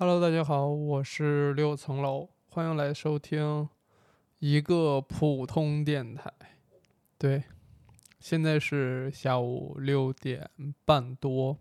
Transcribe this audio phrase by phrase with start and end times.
[0.00, 3.68] Hello，大家好，我是六层楼，欢迎来收听
[4.38, 6.32] 一个普通电台。
[7.18, 7.42] 对，
[8.20, 10.48] 现在是下午六点
[10.84, 11.58] 半多，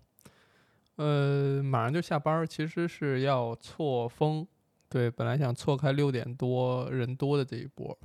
[0.97, 4.47] 呃，马上就下班，其实是要错峰。
[4.87, 7.97] 对，本来想错开六点多人多的这一波，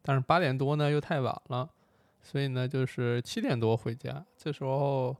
[0.00, 1.68] 但是八点多呢又太晚了，
[2.22, 4.24] 所以呢就是七点多回家。
[4.36, 5.16] 这时候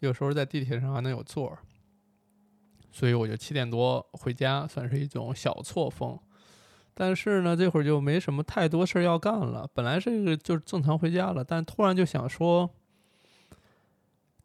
[0.00, 1.58] 有时候在地铁上还能有座儿。
[2.94, 6.16] 所以我就七点多回家，算是一种小错峰。
[6.94, 9.68] 但是呢，这会儿就没什么太多事儿要干了。
[9.74, 12.70] 本来是就正常回家了，但突然就想说，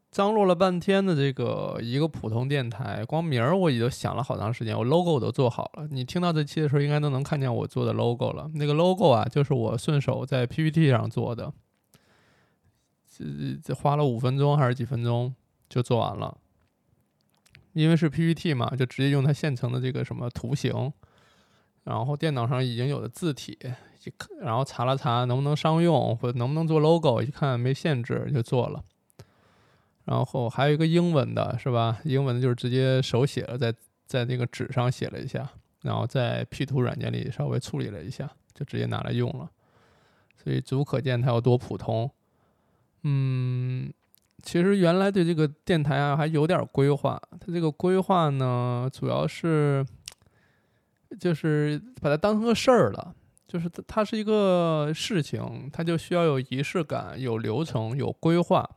[0.10, 5.88] 张罗了半天的这个一个普通电台，光名儿我已经想了好长时间，我 logo 都做好了。
[5.92, 8.50] 你听到这期的时候，应该都能看见我做的 logo 了。
[8.56, 11.54] 那个 logo 啊，就是我顺手在 PPT 上做的，
[13.16, 13.24] 这
[13.64, 15.36] 这花了五分钟还是几分钟
[15.70, 16.36] 就做完了。
[17.80, 20.92] 因为是 PPT 嘛，就直接用它现成的这个什么图形，
[21.86, 23.58] 然后电脑上已经有的字体，
[24.04, 28.84] 一看，然后查了查能不能商用或者能不能做 logo，一看没限制就做了。
[30.04, 32.00] 然后还有一个英文的，是吧？
[32.04, 33.74] 英文的就是直接手写了，在
[34.06, 35.50] 在那个纸上写了一下，
[35.82, 39.50] 然后在 P 图软件里稍微处理了一下，就直接拿来用了。
[40.44, 42.12] 所以足可见它有多普通。
[43.04, 43.94] 嗯。
[44.42, 49.86] 其实原来对这个电台啊还有点规划，它这个规划呢，主要是
[51.20, 53.14] 就是把它当成个事儿了，
[53.48, 58.68] 就是它是一个事情，它就需要有仪式感、有流程、有规划。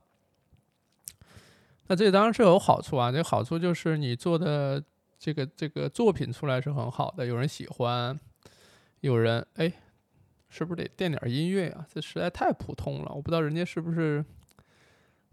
[1.87, 4.83] 那这当然是有好处啊，这好处就是你做的
[5.19, 8.19] 这个这个作品出来是很好的，有人喜欢，
[9.01, 9.73] 有人哎，
[10.49, 11.87] 是不是得垫点音乐啊？
[11.93, 14.25] 这实在太普通了，我不知道人家是不是。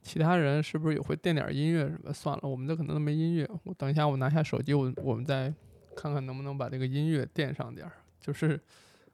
[0.01, 2.13] 其他人是不是也会垫点音乐什么？
[2.13, 3.47] 算了，我们这可能都没音乐。
[3.63, 5.53] 我等一下，我拿下手机，我我们再
[5.95, 7.93] 看看能不能把这个音乐垫上点儿。
[8.19, 8.59] 就是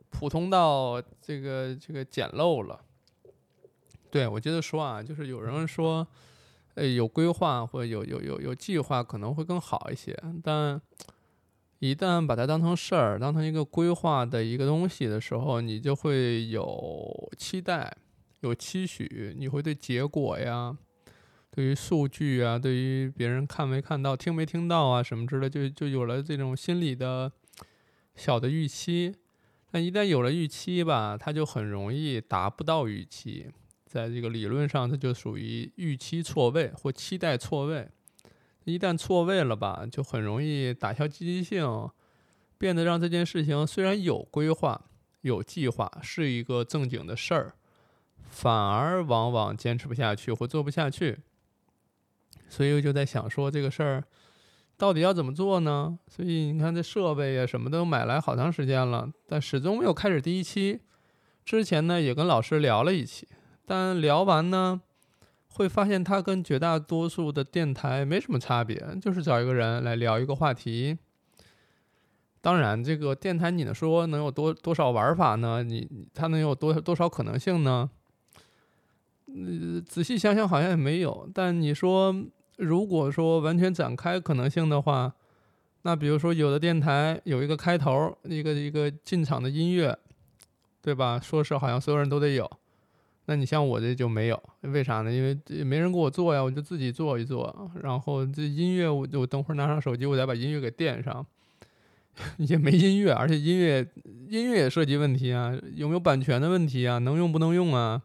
[0.09, 2.79] 普通到这个这个简陋了。
[4.09, 6.07] 对我觉得说啊，就是有人说，
[6.75, 10.17] 呃，有规划或有有有有计划可能会更好一些。
[10.43, 10.79] 但
[11.79, 17.95] 一旦把它当成事儿，当成一个规划的一个东西的时候，你就会有期待。
[18.41, 20.77] 有期许，你会对结果呀，
[21.55, 27.31] 对于数据啊，对于别人看没看到、听没听到啊什么之类，就就有了这种心理的
[28.13, 29.15] 小的预期。
[29.71, 33.49] 但一旦有了预期吧，它就很容易达不到预期。
[33.85, 37.87] 在这个理论上，它就属于预期错位或期待错位。
[38.65, 41.89] 一旦错位了吧，就很容易打消积极性，
[42.57, 44.89] 变得让这件事情虽然有规划、
[45.21, 47.53] 有计划，是一个正经的事儿。
[48.27, 51.17] 反而往往坚持不下去或做不下去，
[52.47, 54.03] 所以我就在想说这个事儿
[54.77, 55.97] 到底要怎么做呢？
[56.07, 60.81] 所以你看这设备呀什么都买来好长时间了，但始终没有开始第一期。
[61.43, 63.27] 之前呢也跟老师聊了一期，
[63.65, 64.81] 但聊完呢
[65.53, 70.97] 会发现它跟绝大多数的电台没什么差别，就是找一个人来聊一个话题。
[72.41, 75.63] 当然，这个电台你能说能有多多少玩法呢？
[75.63, 77.89] 你它能有多多少可能性呢？
[79.35, 81.29] 呃，仔细想想好像也没有。
[81.33, 82.15] 但你说，
[82.57, 85.13] 如果说完全展开可能性的话，
[85.81, 89.97] 那比如说有的电台有一个开头，一个一个进场的音乐，
[90.81, 91.19] 对吧？
[91.19, 92.49] 说是好像所有人都得有。
[93.25, 95.11] 那你像我这就没有，为啥呢？
[95.11, 97.71] 因为也没人给我做呀，我就自己做一做。
[97.81, 101.25] 然后这音乐，我我等会儿拿上手机，我再把音乐给垫上。
[102.37, 103.85] 也没音乐，而且音乐
[104.29, 106.97] 音乐也涉及问题啊，有没有版权的问题啊？
[106.99, 108.01] 能用不能用啊？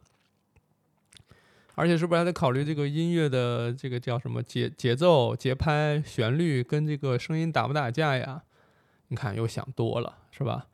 [1.75, 8.43] 而且是不是还得考虑这个音乐的这个叫什么节节奏、节拍、旋律跟这个声音打不打架呀？
[9.09, 10.67] 你看又想多了是吧？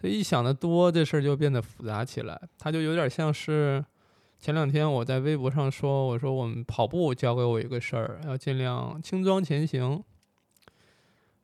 [0.00, 2.40] 这一想的多，这事儿就变得复杂起来。
[2.58, 3.84] 它就有点像是
[4.38, 10.02] 前两天我在微博上说，我说我们跑步教给我一个事儿，要尽量轻装前行。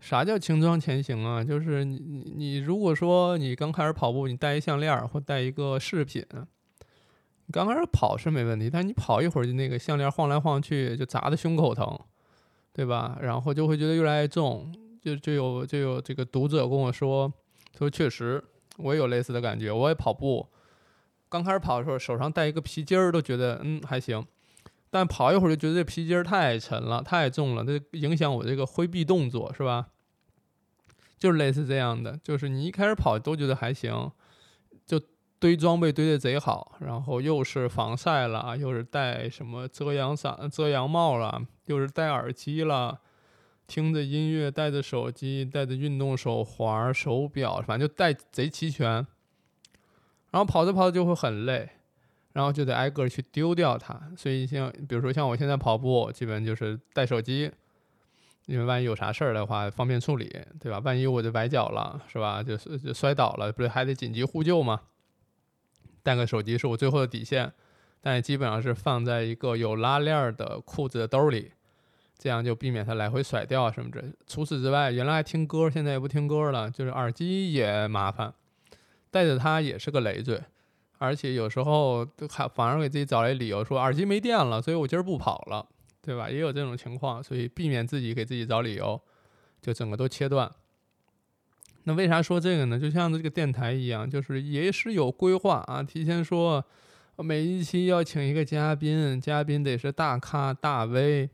[0.00, 1.42] 啥叫轻装前行啊？
[1.44, 6.24] 就是你你你如果说你刚开始跑步，你戴一项链或戴一个饰品。
[7.50, 11.98] 刚开始跑是没问题，但你跑一会儿就那个项链晃来晃去，就砸的胸口疼，
[12.72, 13.18] 对吧？
[13.22, 17.32] 然后就会觉得越来越重，就就有就有这个读者跟我说，
[17.76, 18.44] 说确实
[18.76, 20.46] 我也有类似的感觉，我也跑步，
[21.28, 24.26] 刚开始跑的时候手上戴一个皮筋儿都觉得嗯还行，
[24.90, 29.88] 但跑一会儿就觉得这皮筋儿太沉了，太重了，这影响我这个挥臂动作是吧？
[31.18, 34.12] 就是类似这样的，就是你一开始跑都觉得还行。
[35.40, 43.00] 堆装备堆的贼好，然后又是防晒了，又是戴什么遮阳伞、遮阳帽了，又是戴耳机了，
[43.66, 49.06] 听着音乐，带着手机，带着运动手环、手表，反正就带贼齐全。
[50.30, 51.70] 然后跑着跑着就会很累，
[52.32, 53.98] 然后就得挨个去丢掉它。
[54.16, 57.50] 所以像比如说像我现在跑步，基本就是带手机，
[58.46, 60.28] 因为万一有啥事儿的话方便处理，
[60.60, 60.80] 对吧？
[60.80, 62.42] 万一我就崴脚了，是吧？
[62.42, 64.80] 就是就摔倒了，不是还得紧急呼救吗？
[66.08, 67.52] 带个手机是我最后的底线，
[68.00, 71.52] 但也基本上是放在一个有拉链的裤子的兜里。
[72.18, 74.02] 这样就避免它来回甩掉什么的。
[74.26, 76.70] 除此之外，原来爱听歌，现在也不听歌了。
[76.70, 78.32] 就是耳机也麻烦，
[79.10, 80.42] 带着它也是个累赘，
[80.96, 85.68] 而且有时候还反而给自己找来理由说耳机没电了，所以我今儿不跑了，
[86.00, 86.30] 对吧？
[86.30, 88.98] 也有这种情况，所以避免自己给自己找理由，
[89.60, 90.50] 就整个都切断。
[91.88, 92.78] 那为啥说这个呢？
[92.78, 96.64] 就像这个电台一样，就是也是有规划啊，提前说
[97.16, 101.30] 每一期要请一个嘉宾，嘉宾得是大咖大 V。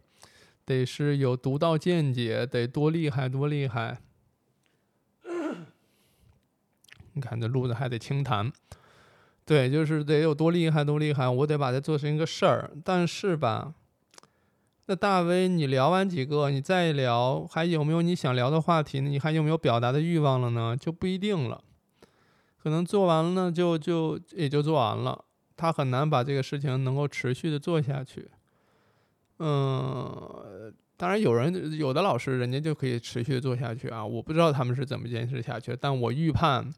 [0.66, 3.98] 得是有独到见解，得多厉害多厉害！
[7.12, 8.50] 你看这录的还得清谈，
[9.44, 12.70] 对，就是得有多厉害多厉害，我得把它做成一个事儿。
[12.82, 13.74] 但是吧，
[14.86, 19.08] 那大 V 你聊完几个，你再聊，还有没有你想聊的话题呢？
[19.08, 20.76] 你还有没有表达的欲望了呢？
[20.76, 21.64] 就不一定了。
[22.62, 25.24] 可能做完了呢，就就也就做完了，
[25.56, 28.28] 他很难把这个事情能够持续的做下去。
[29.38, 36.70] 嗯，当然有人有的老师人家就可以持续做下去啊，我不知道他们是怎么坚持下去，但我预判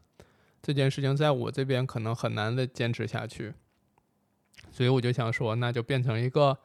[0.61, 3.53] 这件事情在我这边可能很难的坚持下去，
[4.71, 6.57] 所以我就想说，那就变成一个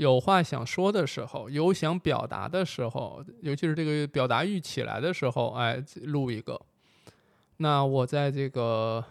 [0.00, 6.58] 有话想说的时候，有想表达的时候，尤其是这个表达欲起来的时候，哎，录一个。
[7.58, 9.04] 那我在这个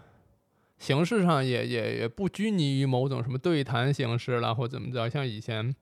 [0.80, 5.75] 形式上也也也不拘泥于某种什么对谈形式了，或怎么着，像以前。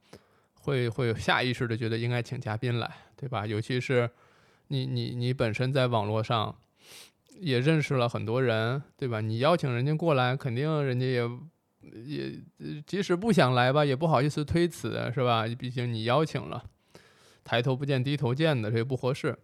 [0.60, 3.46] 会会下意识的觉得应该请嘉宾来，对吧？
[3.46, 4.10] 尤其是
[4.66, 6.54] 你你你本身在网络上
[7.40, 9.22] 也认识了很多人，对吧？
[9.22, 11.22] 你邀请人家过来，肯定人家也
[11.80, 12.32] 也
[12.86, 15.44] 即使不想来吧，也不好意思推辞，是吧？
[15.58, 16.62] 毕竟你邀请了，
[17.44, 19.38] 抬头不见低头见的，这也不合适。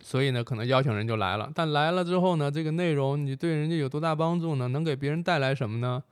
[0.00, 4.68] 所以呢，可能邀请人就来了，但来了之后呢，这个内容你对人家有多大帮助呢？
[4.68, 6.02] 能给别人带来什么呢？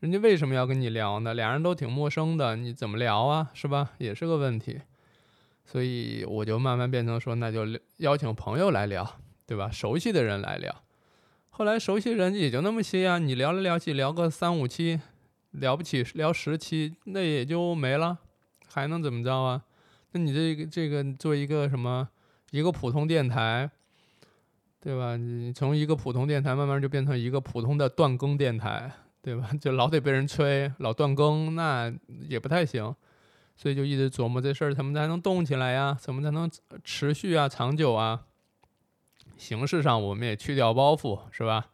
[0.00, 1.32] 人家为什么要跟你聊呢？
[1.32, 3.50] 俩人都挺陌生的，你怎么聊啊？
[3.54, 3.92] 是吧？
[3.98, 4.80] 也是个问题。
[5.64, 7.64] 所以我就慢慢变成说，那就
[7.98, 9.08] 邀请朋友来聊，
[9.46, 9.70] 对吧？
[9.70, 10.74] 熟悉的人来聊。
[11.62, 14.98] 后来熟悉人也就那么些呀，你聊来聊去，聊个三五期，
[15.52, 18.18] 了不起聊十期，那也就没了，
[18.66, 19.62] 还能怎么着啊？
[20.10, 22.08] 那你这个这个做一个什么
[22.50, 23.70] 一个普通电台，
[24.80, 25.16] 对吧？
[25.16, 28.90] 你从一个普通电台慢慢就变成一个普通的断更电台。
[29.22, 29.48] 对吧？
[29.62, 31.94] 就老得被人催，老断更，那
[32.28, 32.92] 也不太行，
[33.54, 35.96] 所以就一直琢磨这事儿，怎么才能动起来呀？
[36.00, 36.50] 怎么才能
[36.82, 38.24] 持续啊、长久啊？
[39.42, 41.72] 形式上我们也去掉包袱，是吧？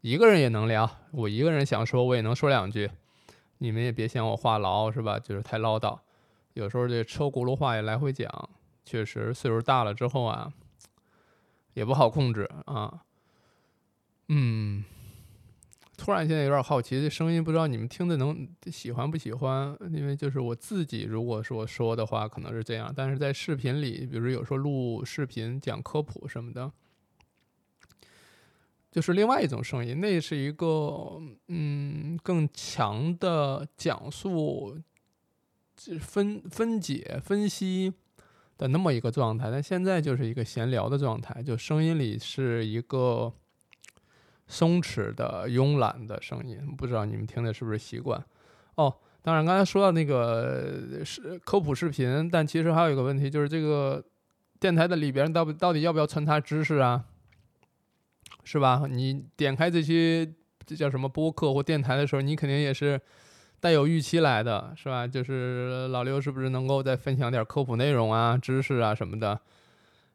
[0.00, 2.88] 一个人也能聊，我一个人想说，我也能说两句，
[3.58, 5.18] 你们也别嫌我话痨，是吧？
[5.18, 5.98] 就是太唠叨，
[6.54, 8.48] 有时候这车轱辘话也来回讲，
[8.84, 10.52] 确实岁数大了之后啊，
[11.74, 13.02] 也不好控制啊，
[14.28, 14.84] 嗯。
[16.02, 19.76] 突然现在有点好奇，这声音不知道你们听的能喜欢不喜欢？
[19.92, 26.72] 因为就是我自己如果说说的话，可能是这样，但是在视频里，比如有时候录视频讲科普什么的，
[28.90, 34.78] 就是另外一种声音，那是一个嗯更强的讲述、
[36.00, 37.92] 分分解、分析
[38.58, 39.50] 的那么一个状态。
[39.50, 43.32] 但现在就是一个闲聊的状态，就声音里是一个。
[44.52, 48.20] 松弛的、慵懒的声音，不知道你们听的是不是习惯？
[48.74, 48.92] 哦，
[49.22, 54.04] 当然，刚才说到那个是科普视频，但其实还有一个问题，就是这个
[54.58, 57.04] 电台的里边到到底要不要穿插知识啊？
[58.44, 58.82] 是吧？
[58.88, 60.26] 你点开这些
[60.66, 63.00] 这叫什么播客或电台的时候，你肯定也是
[63.60, 65.06] 带有预期来的，是吧？
[65.06, 69.38] 就是老刘是不是能够再分享点科普内容啊、知识啊什么的？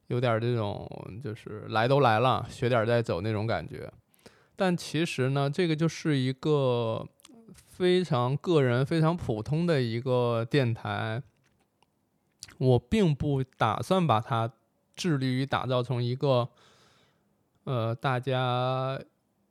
[0.08, 0.88] 有点这种
[1.24, 3.92] 就是来都来了，学点再走那种感觉。
[4.56, 7.08] 但其实呢，这个就是一个
[7.48, 11.22] 非常个人、非常普通的一个电台。
[12.58, 14.50] 我并不打算把它
[14.96, 16.48] 致力于打造成一个，
[17.66, 19.00] 呃，大家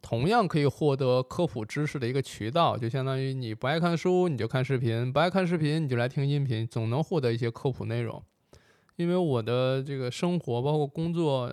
[0.03, 2.77] 同样可以获得科普知识的一个渠道。
[2.77, 8.21] 就相当于你不爱看书，你就看视频；不爱看视频，你就来听音频，总能获得一些科普内容。
[8.97, 11.53] 因为我的这个生活，包括工作，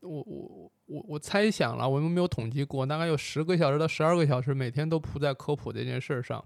[0.00, 0.72] 我我。
[0.86, 6.44] 我我猜想了，我们没有统计过，大概有十个小时到十二个小时，每天都扑在科普这件事上。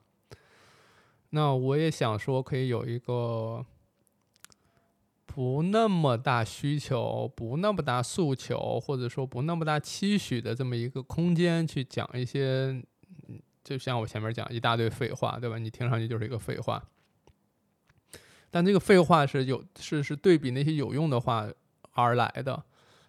[1.31, 3.67] 那我也想说，可以有一个
[5.37, 12.83] 不那么大需求、不那么大诉求，或者说不那么大期许的这么一个空间去讲一些，
[13.63, 15.59] 就像我前面讲一大堆废话，对吧？
[15.59, 16.83] 你听上去就是一个废话，
[18.51, 21.47] 但这个废话是有是是对比那些有用的话
[21.93, 22.65] 而来的。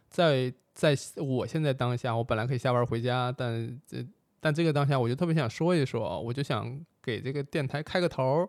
[0.09, 4.05] 在在我现在当下，我本来可以下班回家，但这
[4.41, 8.45] 但这个当下，我就特别想说一说，我就想给这个电台开个头。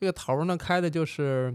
[0.00, 1.54] 这个头呢，开的就是。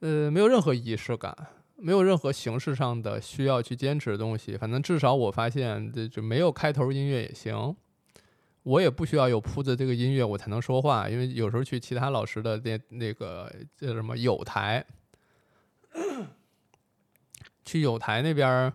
[0.00, 1.36] 呃，没有任何仪式感，
[1.76, 4.56] 没有任何形式上的需要去坚持的东西。
[4.56, 7.74] 反正至少我发现，这就没有开头音乐也行。
[8.64, 14.84] 我也不需要有铺子这个音乐我才能说话，因为有时候去其他老师的那那个叫什么有台，
[17.64, 18.70] 去有台那边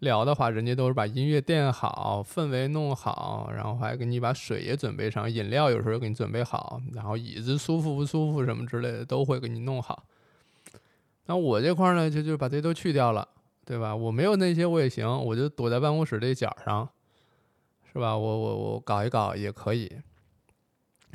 [0.00, 10.04] 聊的话，人家都是把音乐垫好，氛围弄好，然后还给你把水也准备上，饮料有时候给你准备好，然后椅子舒服不舒服什么之类的都会给你弄好。
[11.26, 13.26] 那我这块呢，就就把这都去掉了，
[13.64, 13.94] 对吧？
[13.94, 16.88] 我没有那些我也行，我就躲在办公室这角上，
[17.92, 18.16] 是吧？
[18.16, 19.90] 我我我搞一搞也可以，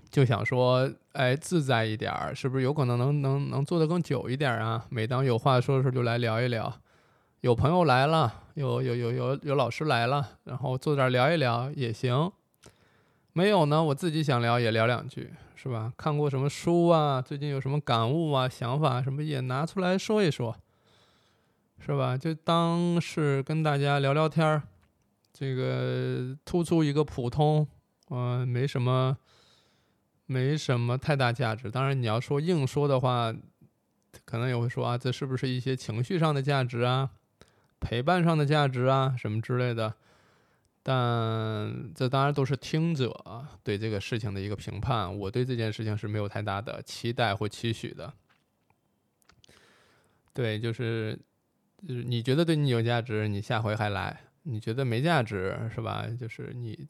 [0.09, 4.85] 就想说，哎，自在一点儿，是不是有可能能能能做得更久一点啊？
[4.89, 6.73] 每当有话说的时候就来聊一聊，
[7.41, 12.31] 有朋友来了，有有有有有老师来了，然后坐这儿聊一聊也行。
[13.33, 15.31] 没有呢，我自己想聊也聊两句。
[15.59, 15.91] 是吧？
[15.97, 17.19] 看过什么书啊？
[17.19, 20.55] 最近有什么感悟啊、想法什么也拿出来说一说，
[21.79, 22.15] 是吧？
[22.15, 24.61] 就当是跟大家聊聊天儿，
[25.33, 27.67] 这个突出一个普通，
[28.11, 29.17] 嗯，没什么，
[30.27, 31.71] 没什么太大价值。
[31.71, 33.33] 当然，你要说硬说的话，
[34.25, 37.09] 可能也会说啊，这是不是一些情绪上的价值啊、
[37.79, 39.95] 陪伴上的价值啊什么之类的？
[40.89, 48.13] 但这当然都是听者对这个事情的一个评判，我对这件事情是没有太大的期待或期许的。
[50.33, 51.19] 对，就是
[51.85, 56.07] 就是你觉得对你有价值，你下回还来；你觉得没价值，是吧？
[56.17, 56.87] 就是你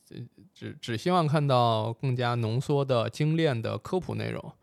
[0.53, 4.53] 只只希望看到更加浓缩的、精炼的科普内容，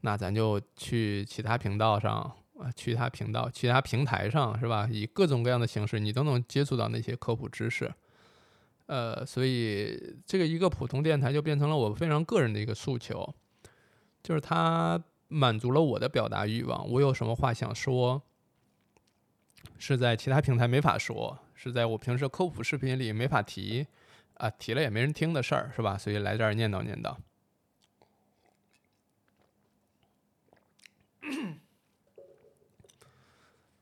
[0.00, 2.12] 那咱就去其他频道上
[2.58, 4.88] 啊，其他频道、其他平台上，是吧？
[4.90, 7.94] 以各种各样的形式，你都能接触到那些科普知识。
[8.86, 13.34] 呃，所以这个一个普通电台就变成了我非常个人的一个诉求，
[14.22, 16.88] 就是它满足了我的表达欲望。
[16.90, 18.22] 我有什么话想说，
[19.78, 23.86] 是在其他平台没法说，是在我平时科普视频里没法提，
[24.34, 25.96] 啊，提了也没人听的事儿，是吧？
[25.96, 27.16] 所以来这儿念叨念叨。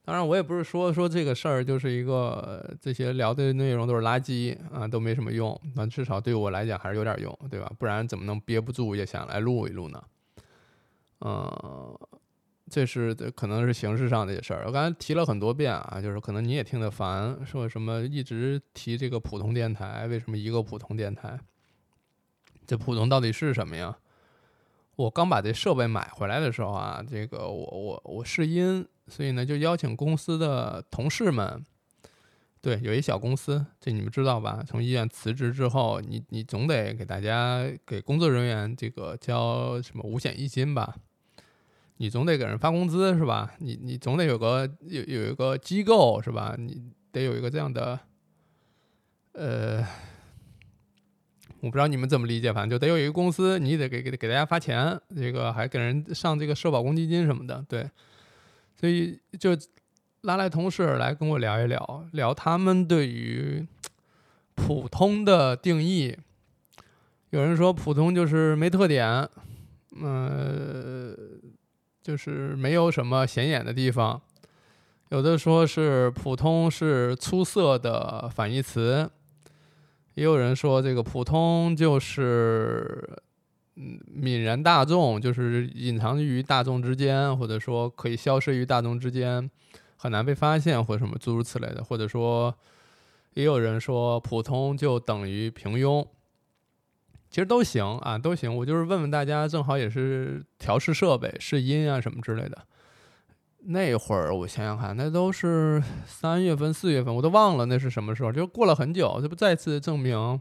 [0.04, 5.58] 当然，我也不是说说这个事儿就是一个这些聊的内容都是垃圾啊，都没什么用。
[5.76, 7.70] 那至少对我来讲还是有点用，对吧？
[7.78, 10.02] 不然怎么能憋不住也想来录一录呢？
[11.20, 11.96] 嗯，
[12.68, 14.64] 这是可能是形式上的事儿。
[14.66, 21.38] 我刚才提了很多遍啊，就是可能你也听得烦，说什么一直提这个普通电台，为什么一个普通电台？
[22.66, 23.96] 这普通到底是什么呀？
[24.96, 28.84] 我刚把这设备买回来的时候啊，这个我我我试音。
[29.12, 31.62] 所以呢，就邀请公司的同事们，
[32.62, 34.64] 对，有一小公司，这你们知道吧？
[34.66, 40.96] 从医院辞职之后，你你总得给大家给工作人员这个交什么五险一金吧？
[41.98, 43.52] 你总得给人发工资是吧？
[43.58, 46.56] 你你总得有个有有一个机构是吧？
[46.56, 48.00] 你得有一个这样的，
[49.32, 49.86] 呃，
[51.60, 57.86] 我不知道你们怎么理解，反正就得有一个公司，你得给给给大家发钱，这个还给人上这个社保公积金什么的，对。
[58.82, 59.56] 所以就
[60.22, 63.64] 拉来同事来跟我聊一聊，聊他们对于
[64.56, 66.16] 普通的定义。
[67.30, 69.28] 有人说普通就是没特点，
[70.00, 71.16] 嗯，
[72.02, 74.20] 就是没有什么显眼的地方。
[75.10, 79.08] 有的说是普通是出色的反义词，
[80.14, 83.16] 也有人说这个普通就是。
[83.76, 89.50] 嗯，泯然大众就是隐藏于大众之间，或者说可以消失于大众之间，
[89.96, 91.82] 很难被发现，或者什么诸如此类的。
[91.82, 92.54] 或者说，
[93.34, 96.06] 也有人说普通就等于平庸，
[97.30, 98.54] 其实都行啊，都行。
[98.54, 102.58] 我就是问问大家，正好也是调试设备、试音啊什么之类的。
[103.64, 110.38] 那会儿我想想看，那都是三月份、四月份，我都忘了那是什么时候，就过了很久，这不再次证明。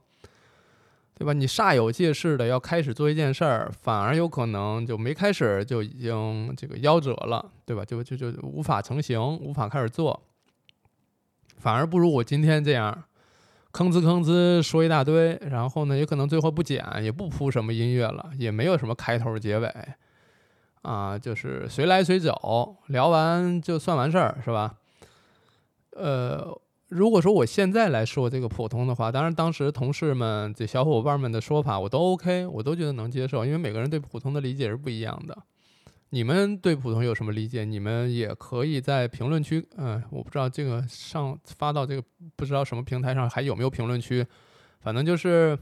[1.21, 1.33] 对吧？
[1.33, 7.85] 你煞有介事的要开始做一件事儿，反而有可能就没开始就已经这个夭折了，对吧？
[7.85, 10.19] 就就就无法成型，无法开始做，
[11.59, 13.03] 反而不如我今天这样，
[13.71, 19.71] 吭哧吭哧说一大堆，然后呢，也可能最后不剪，也不铺什么音乐了，也没有什么开头结尾，
[20.81, 24.73] 啊，就是随来随走，聊完就算完事儿，是吧？
[25.91, 26.59] 呃，
[26.91, 35.37] 如果说我现在来说这个普通的话，当然当时同事们、这小伙伴们的说法我都 OK，我都觉得能接受，因为每个人对普通的理解是不一样的。
[36.09, 37.63] 你们对普通有什么理解？
[37.63, 42.03] 你们也可以在评论区，嗯，我不知道这个上发到这个
[42.35, 44.27] 不知道什么平台上还有没有评论区，
[44.81, 45.57] 反正就是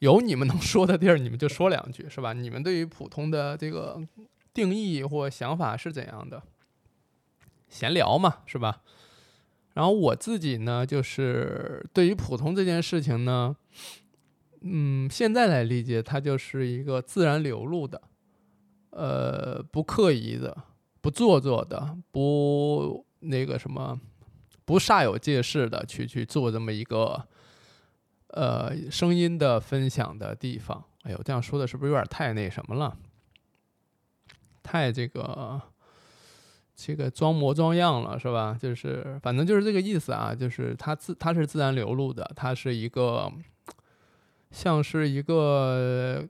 [0.00, 2.32] 有你们能说的地儿，你们就说两句，是吧？
[2.32, 4.02] 你们对于普通的这个
[4.52, 6.42] 定义或想法是怎样的？
[7.68, 8.82] 闲聊嘛，是吧？
[9.76, 13.54] 然后我自己呢，就是对于普通这件事情呢，
[14.62, 18.00] 嗯，现在来理解，它就是一个自然流露的。
[18.88, 20.56] 呃，不刻意的，
[21.02, 24.00] 不做作的，不那个什么，
[24.64, 27.28] 不煞有介事的去去做这么一个
[28.28, 30.82] 呃声音的分享的地方。
[31.02, 32.96] 哎呦，这样说的是不是有点太那什么了？
[34.62, 35.60] 太这个
[36.76, 38.56] 这个装模装样了，是吧？
[38.60, 43.32] 就是反正就是这个意思啊，就是它自它是自然流露的，它是一个
[44.50, 46.28] 像是一个。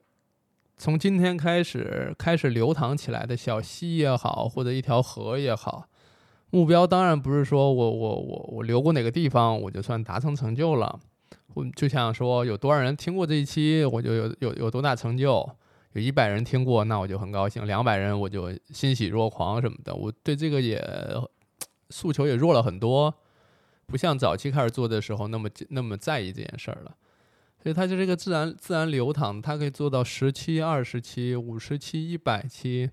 [0.79, 5.89] 从今天开始，开始流淌起来的小溪也好，或者一条河也好，
[6.51, 11.01] 目标当然不是说我我我我流过哪个地方，我就算达成成就了。
[11.55, 15.49] 我就想说，有多少人听过这一期，我就有有有多大成就。
[16.01, 19.95] 一百人听过，那我就很高兴；两百人，我就欣喜若狂什么的。
[19.95, 20.83] 我对这个也
[21.91, 23.15] 诉求也弱了很多，
[23.87, 26.97] 不像早期开始做的时候那么那么在意这件事儿了。
[27.63, 32.91] 所以它就是一个自然自然流淌，它可以做到十七、二十期、五十期、一百期，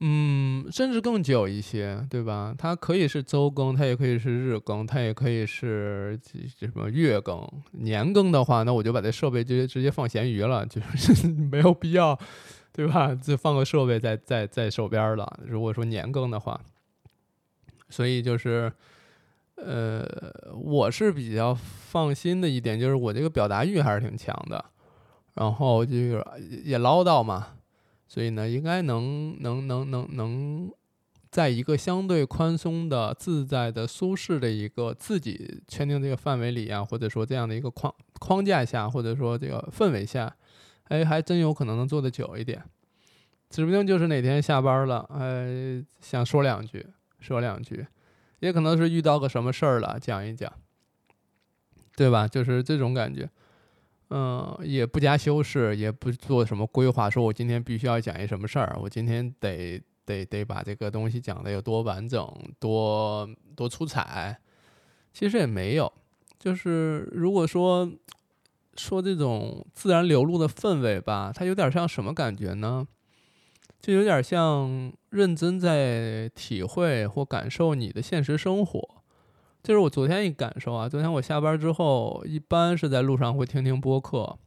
[0.00, 2.54] 嗯，甚至更久一些，对吧？
[2.58, 6.18] 它可以是周更，它也可以是日更，它也可以是
[6.58, 12.18] 这什么月更、年更的话，那我就把这设备直接直接放闲鱼了，就是 没有必要，
[12.72, 13.14] 对吧？
[13.14, 15.40] 就放个设备在在在手边了。
[15.46, 16.60] 如果说年更的话，
[17.88, 18.72] 所以就是。
[19.56, 20.04] 呃，
[20.52, 24.62] 我是比较放心的一点，就是我这个表达欲还是挺强的，
[25.34, 26.24] 然后就是
[26.64, 27.54] 也唠叨嘛，
[28.14, 30.70] 所以呢，应该能能能能能，
[31.32, 40.32] 在一个相对宽松的、自在的、舒适的一个自己圈定这个范围里啊，或者说这样的一个框框架下，或者说这个氛围下，
[40.84, 42.62] 哎，还真有可能能做得久一点，
[43.50, 46.86] 指不定就是哪天下班了，哎，想说两句，
[47.18, 47.84] 说两句。
[48.38, 50.52] 也可能是遇到个什么事儿了，讲一讲，
[51.96, 52.28] 对吧？
[52.28, 53.28] 就是这种感觉，
[54.10, 62.28] 嗯，也不加修饰，也不做什么规划，说我今天必须要讲一什么事儿，我今天得得得把这个东西讲的有多完整、
[62.60, 64.38] 多多出彩。
[65.12, 65.92] 其实也没有，
[66.38, 67.90] 就是如果说
[68.76, 72.86] 说这种自然流露的氛围吧，它有点像什么感觉呢？
[73.80, 79.03] 就有点像认真在体会或感受你的现实生活，
[79.64, 80.86] 这是我昨天一感受啊。
[80.86, 84.38] 昨天我下班之后，一般是在路上会听听播客。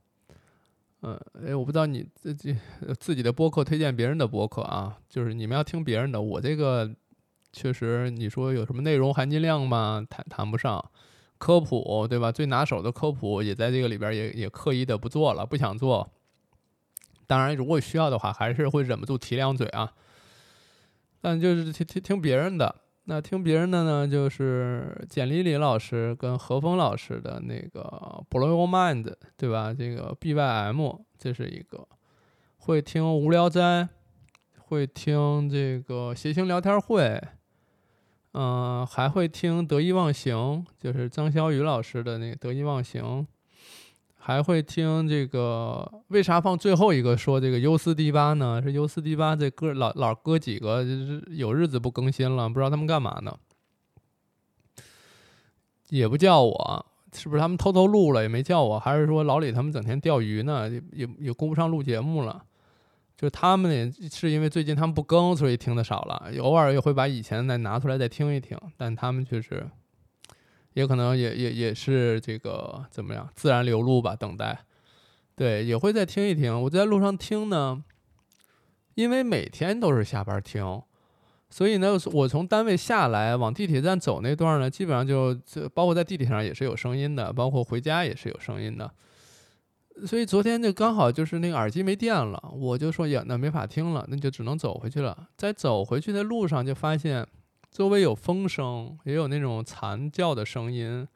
[1.02, 2.56] 嗯，哎，我不知道你自己
[3.00, 6.22] 自己的播客推荐别人的播客啊，就是你们要听别人的。
[6.22, 6.94] 我这个
[7.52, 10.06] 确实，你说有什么内容含金量吗？
[10.08, 10.92] 谈谈不上，
[11.40, 12.32] 科普对吧？
[12.32, 16.12] 最拿手的科普也在这个里边，也也刻意的不做了，不想做。
[17.26, 19.94] 当然，如果需要的话，还是会忍不住提两嘴啊。
[21.20, 22.76] 但就是听听听别人的，
[23.10, 27.82] 那听别人的呢，就是简丽丽老师跟何峰老师的那个
[28.30, 29.04] 《Blow Your Mind》，
[29.38, 29.74] 对吧？
[29.74, 31.88] 这个 BYM 这是一个，
[32.58, 33.88] 会听无聊斋，
[34.60, 37.22] 会听这个谐星聊天会，
[38.34, 43.26] 嗯，还会听得意忘形，就是张小雨老师的那个得意忘形。
[44.28, 45.90] 还会听这个？
[46.10, 48.62] 为啥放最后一个说这个优斯迪巴呢？
[48.62, 53.34] 是优斯迪巴这哥老老哥几个就是有日子不更新了，不知道他们干嘛呢？
[55.88, 58.78] 也不叫我，是不是他们偷偷录了也没叫我？
[58.78, 60.70] 还是说老李他们整天钓鱼呢？
[60.92, 62.44] 也也顾不上录节目了？
[63.16, 66.30] 就他们也是因为最近他们不更，所以听的少了。
[66.42, 69.66] 偶尔也会把以前再拿出来再听一听，但他们确实。
[70.78, 74.60] 也可能也也也是这个怎么样自然流露吧，等待，
[75.36, 76.62] 对，也会再听一听。
[76.62, 77.84] 我在路上听呢，
[78.94, 80.84] 因为每天都是下班听，
[81.50, 88.94] 所以呢，我从单位下来往地铁站走那段呢，基本上就就包括在地铁上也是有声音的，包括回家也是有声音的。
[90.06, 95.28] 所以昨天就刚好就是那个耳机没电了，我就说呀，那没法听了，那就只能走回去了。
[95.38, 97.26] 在走回去的路上就发现。
[97.72, 101.08] 周围有风声，也有那种惨叫的声音，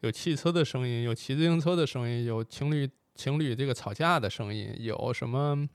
[0.00, 5.68] 有汽车的声音，有骑自行车的声音，有情侣情侣这个吵架的声音，有什么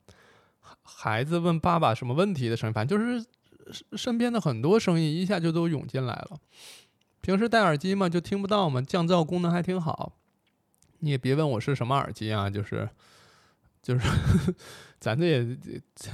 [0.82, 6.38] 孩子问爸爸什么问题的声音，反正就是身边的很多声音一下就都涌进来了。
[7.22, 10.14] 平时戴耳机嘛，就听不到嘛，降噪功能还挺好。
[11.00, 12.90] 你也别问我是什么耳机啊，就是
[13.82, 14.06] 就是
[15.00, 15.58] 咱这也
[15.96, 16.12] 这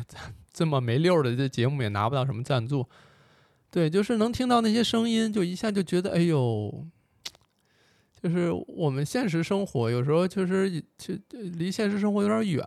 [0.52, 2.88] 这么没溜的这节目也拿不到什么赞助。
[3.72, 6.86] 对，就是能听到那些声音，就一下就觉得哎呦，
[8.22, 12.66] 就是我们现实生活有时候就是就离现实生活有点远。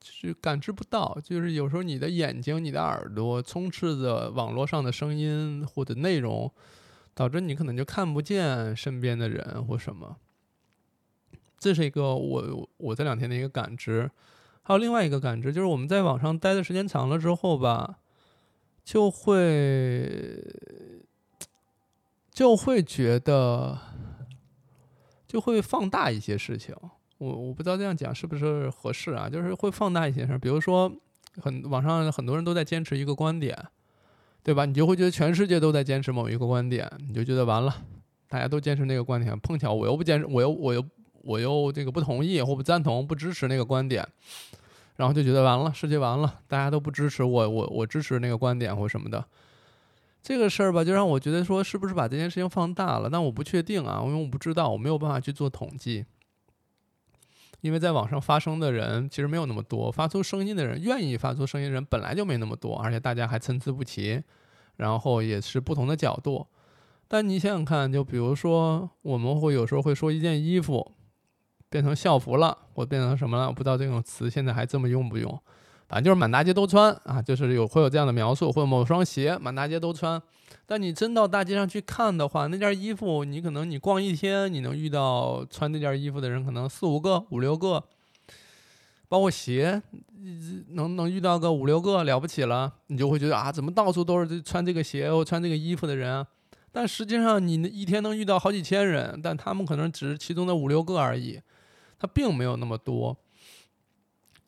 [0.00, 6.50] 就是感知不到，就是有时候你的眼睛、你的耳朵充斥着网络上的声音或者内容，
[7.14, 10.16] 导致你可能就看不见身边的人或什么。
[11.58, 14.10] 这是一个我我这两天的一个感知。
[14.62, 17.98] 还有另外一个感知，就是我们在网上待的时间长了之后吧，
[18.88, 20.42] 就会
[22.32, 23.78] 就会觉得
[25.26, 26.74] 就会放大一些事情。
[27.18, 29.28] 我我不知道这样讲是不是合适啊？
[29.28, 30.90] 就是会放大一些事儿，比如说，
[31.36, 33.54] 很网上很多人都在坚持一个观点，
[34.42, 34.64] 对吧？
[34.64, 37.84] 你就会觉得全世界都在坚持某一个观点，你就觉得完了，
[38.26, 40.82] 大家都坚持那个观点，碰巧我又不坚持，我又我又
[41.24, 44.08] 我又这个不同意或不赞同、不支持那个观点，
[44.98, 49.24] 然后就觉得完了，世界完了，大家都不支持我，我我支持那个观点或什么的，
[50.20, 53.08] 这个事儿吧，就让我觉得说是不是把这件事情放大了？
[53.08, 56.04] 但我不确定啊，因为我不知道，我没有办法去做统计。
[57.60, 64.22] 因为在网上发声的人其实没有那么多，发出声音的人，愿意发出声音人本来就没那么多，而且大家还参差不齐，
[64.76, 66.46] 然后也是不同的角度。
[67.08, 70.92] 但你想想看，就比如说我们会有时候会说一件衣服
[71.70, 75.30] 变成校服了，或变成什么了，我不知道这种词现在还这么用不用，
[75.88, 80.20] 反正就是满大街都穿啊，就是有会有这样的描述，或者某双鞋满大街都穿。
[80.64, 87.82] 但你真到大街上去看的话，那件衣服你可能你逛一天，你能遇到穿那件衣服的人可能四五个、五六个，
[89.08, 89.82] 包括鞋，
[90.70, 96.26] 能能遇到个五六个了不起了，你就会觉得啊，怎么到处都是穿这个鞋或穿这个衣服的人？
[96.70, 101.40] 但实际上你一天能遇到好几千人，但他们可能只是其中的五六个而已，
[101.98, 103.16] 他并没有那么多。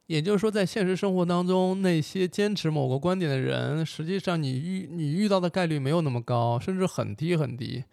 [0.06, 7.84] 也就是说，在现实生活当中，那些坚持某个观点的人，实际上你遇你遇到的概率没有那么高，甚至很低很低。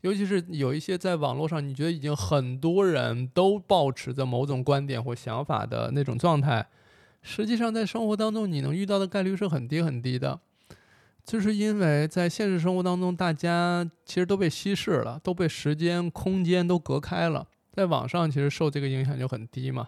[0.00, 6.66] 尤其是有一些在网络上，你觉得已经很多人都保持着某种观点或想法的那种状态，
[7.22, 10.40] 实际上在生活当中你能遇到的概率是很低很低的。
[11.24, 19.86] 就是因为在现实生活当中，大家其实都被稀释了，都被时间、空间都隔开了，在网上其实受这个影响就很低嘛。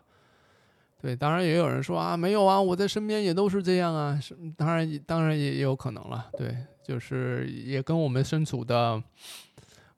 [1.01, 6.29] 对，当然也有人说啊，没有啊，我在身边也都是这样啊，是当然，当然也也有可能了。
[6.37, 9.03] 对，就是也跟我们身处的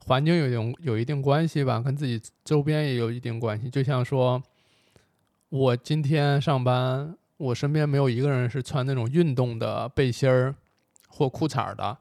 [0.07, 3.69] 环境有有有一定关系吧，跟自己周边也有一定关系。
[3.69, 4.41] 就像说，
[5.49, 10.55] 我今天上班，我身边没有一个人是穿那种运动的背心儿
[11.09, 11.99] 或裤衩的。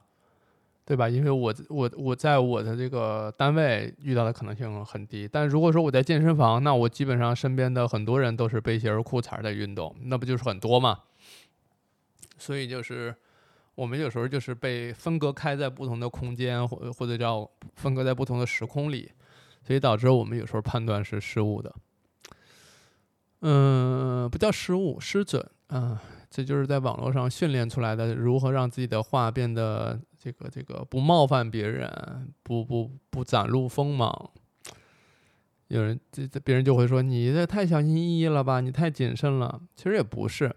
[0.89, 1.08] 对吧？
[1.08, 11.02] 因为我我我在我的这个单位遇到的可能性很低，但如果说我在健身房，那我基本上身边的很多人都是背心儿、裤衩在运动，那不就是很多嘛？
[12.39, 13.15] 所以就是
[13.75, 19.12] 我们有时候就是被分隔开在不同的空间，或或者叫分隔在不同的时空里，
[19.62, 21.71] 所以导致我们有时候判断是失误的。
[23.41, 29.99] 嗯，不叫失误，失准啊，这就是在网络上训练出来的，如何让自己的话变得。
[30.21, 34.32] 这个这个不冒犯别人，不不不展露锋芒。
[35.69, 39.62] 有人这这别人就会说你这太小心翼翼了吧，你太谨慎了。
[39.75, 40.53] 其实也不是，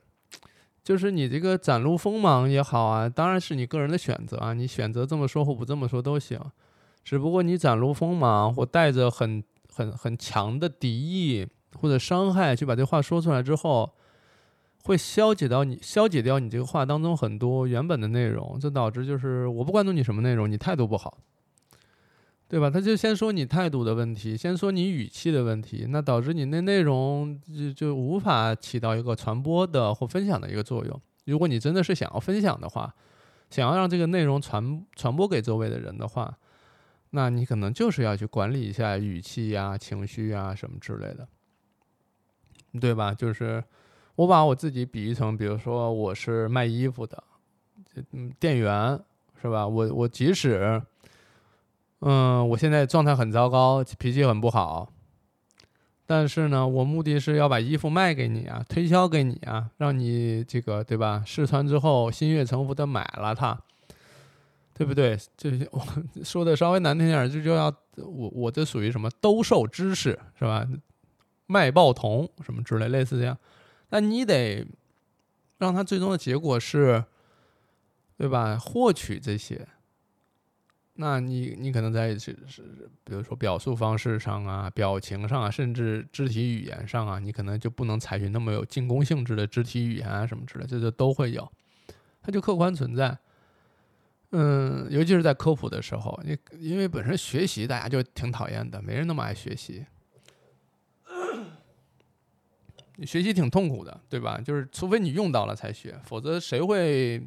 [0.83, 6.40] 就是你这个展露锋芒也好啊，当然是你个人的选择啊，你选择这么说或不这么说都行。
[7.05, 11.46] 只不过你展露锋芒或带着很很很强的敌意
[11.81, 13.94] 或者伤害去把这话说出来之后。
[14.85, 21.18] 会消解到你消解掉你这个话当中很多原本的内容，这导致就是我不关注你什么内容，你态度不好，
[22.49, 22.68] 对吧？
[22.68, 31.01] 他就先说你态度的问题，先说你语气的问题，那导致你那内容就就无法起到一个传播的或分享的一个作用。
[31.27, 32.92] 如果你真的是想要分享的话，
[33.51, 36.37] 想要让这个内容传传播给周围的人的话，
[37.11, 41.29] 那你可能就是要去管理一下语气呀、情绪呀什么之类的，
[42.81, 43.14] 对吧？
[43.14, 43.62] 就是。
[44.14, 47.22] 我把我自己比喻成，比如说我是卖衣服的，
[48.12, 48.98] 嗯，店员
[49.40, 49.66] 是吧？
[49.66, 50.81] 我我即使，
[52.01, 54.92] 嗯，我现在状态很糟糕，脾气很不好，
[56.07, 61.22] 但是呢，我目的是要把衣服卖给你啊，推销给你啊，让你这个对吧？
[61.27, 63.59] 试穿之后心悦诚服的买了它，
[64.75, 65.18] 对不对？
[65.37, 65.83] 就是我
[66.22, 70.68] 说的稍微难听点，就就要我我这属于什么兜售知识是吧？
[71.46, 73.37] 卖报童什么之类，类似这样。
[73.92, 74.66] 那你得，
[75.59, 77.05] 让它最终的结果是，
[78.16, 78.57] 对吧？
[78.59, 79.68] 获取这些，
[80.94, 91.46] 那你你可能在是是，比如说表述方式上啊、表情上啊，甚至肢体语言上啊，你可能就不能采取那么有进攻性质的肢体语言啊什么之类，这就都会有，
[92.22, 93.18] 它就客观存在。
[94.31, 99.85] 嗯，尤其是在科普的时候，你因为本身学习大家就挺讨厌的，没人那么爱学习。
[103.05, 104.40] 学习挺痛苦的，对吧？
[104.44, 107.22] 就是除非你用到了才学，否则谁会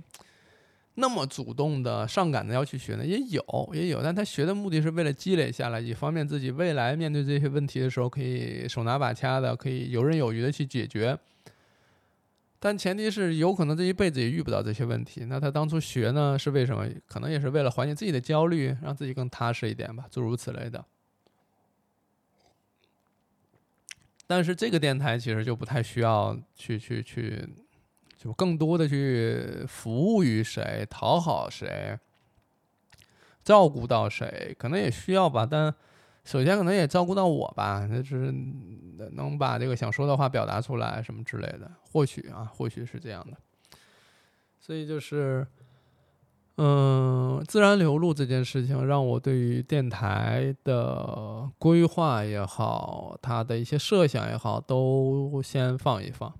[0.95, 3.06] 那么主动的、上赶的要去学呢？
[3.06, 11.17] 也有，也有，但他学的目的是为了积累下来，以方便自己未来面对这些问题的时候可以手拿把掐的，可以游刃有余的去解决。
[12.58, 15.25] 但前提是有可能这一辈子也遇不到这些问题。
[15.25, 16.88] 那他当初学呢，是为什么？
[17.06, 20.84] 可能也是为了缓解自己的焦虑，让自己更踏实一点吧，诸如此类的。
[24.28, 27.48] 但是这个电台其实就不太需要去去去，
[28.18, 32.00] 就更多的去服务于谁，讨好谁，
[33.44, 35.46] 照顾到谁，可能也需要吧。
[35.46, 35.74] 但
[36.24, 38.34] 首先可能也照顾到我吧，就是
[39.12, 43.38] 能把这个想说的话表达出来什么之类的，或许啊，或许是这样的。
[44.60, 45.46] 所以就是，
[46.58, 56.34] 嗯，自然流露这件事情让我对于电台的规划也好，它的一些设想也好，都先放一放。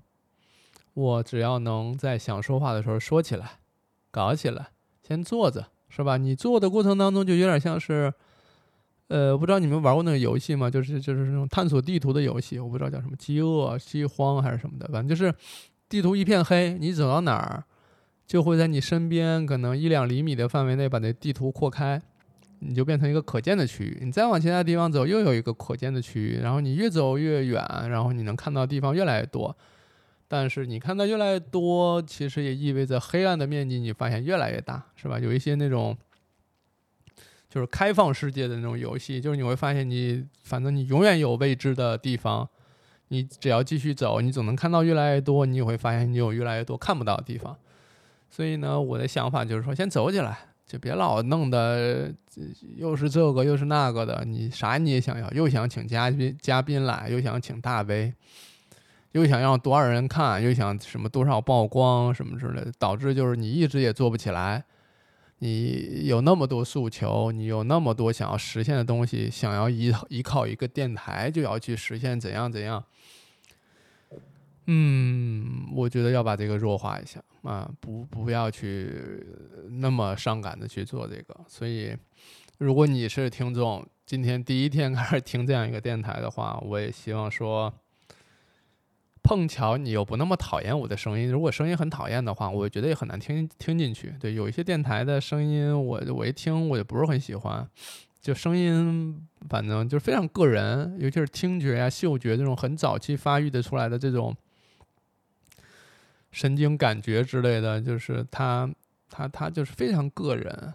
[0.94, 3.60] 我只要能在想说话的时候说起来，
[4.12, 4.68] 搞起来，
[5.06, 6.18] 先做着，是吧？
[6.18, 8.14] 你做的过程当中就有点像是。
[9.08, 10.68] 呃，不知道你们玩过那个游戏吗？
[10.68, 15.32] 就是就是那种探索地图的游戏，我不知道叫什么饥饿、饥荒还是什么的，反正就是
[15.88, 17.64] 地图一片黑，你走到哪儿，
[18.28, 22.02] 就会在你身边可能一两厘米的范围内把那地图扩开，
[22.60, 24.00] 你就变成一个可见的区域。
[24.02, 29.56] 你再往其他地方走，又有一个可见的区域，然后你越走越远，然后你能看到地方越来越多。
[30.28, 35.20] 但是你看到越来越多，其实也意味着黑暗的面积你发现越来越大，是吧？
[35.20, 35.98] 有一些那种。
[37.48, 42.50] 就是开放世界的那种游戏，就是你会发现你反正你永远有未知的地方，
[43.08, 47.58] 你只要继续走，你总能看到越来越多，你也会发现你有越来越多看不到的地方。
[48.30, 52.14] 所以呢，我的想法就是说，先走起来，就别老弄的
[52.76, 58.14] 又是这个又是那个的，你啥你也想要，又想请嘉宾嘉宾来，又想请大 V，
[59.14, 64.64] 又想让多少人看，又想什么多少曝光什么之类的，导致就是你一直也做不起来。
[65.40, 72.84] 你有那么多诉求，你有那么多想要实现的东西，想要依依靠一个电台就要去实现怎样怎样？
[74.68, 79.26] 嗯，我觉得要把这个弱化一下啊，不不要去
[79.70, 81.36] 那么伤感的去做这个。
[81.48, 81.96] 所以，
[82.58, 87.74] 如果你是听众，今天第一天 开始听这样一个电台的话，我也希望说。
[89.28, 94.14] 碰巧你又不那么讨厌我的声音，如果声音很讨厌的话，我觉得也很难听听进去。
[94.20, 97.68] 对，有一些电台的声音，我我一听我就不是很喜欢，
[98.22, 104.32] 就声音反正就非常个人，尤其是听觉呀、嗅觉这种很早期发育的出来的这种
[106.36, 108.70] 神经感觉之类的，就是它
[109.10, 110.74] 它它就是非常个人。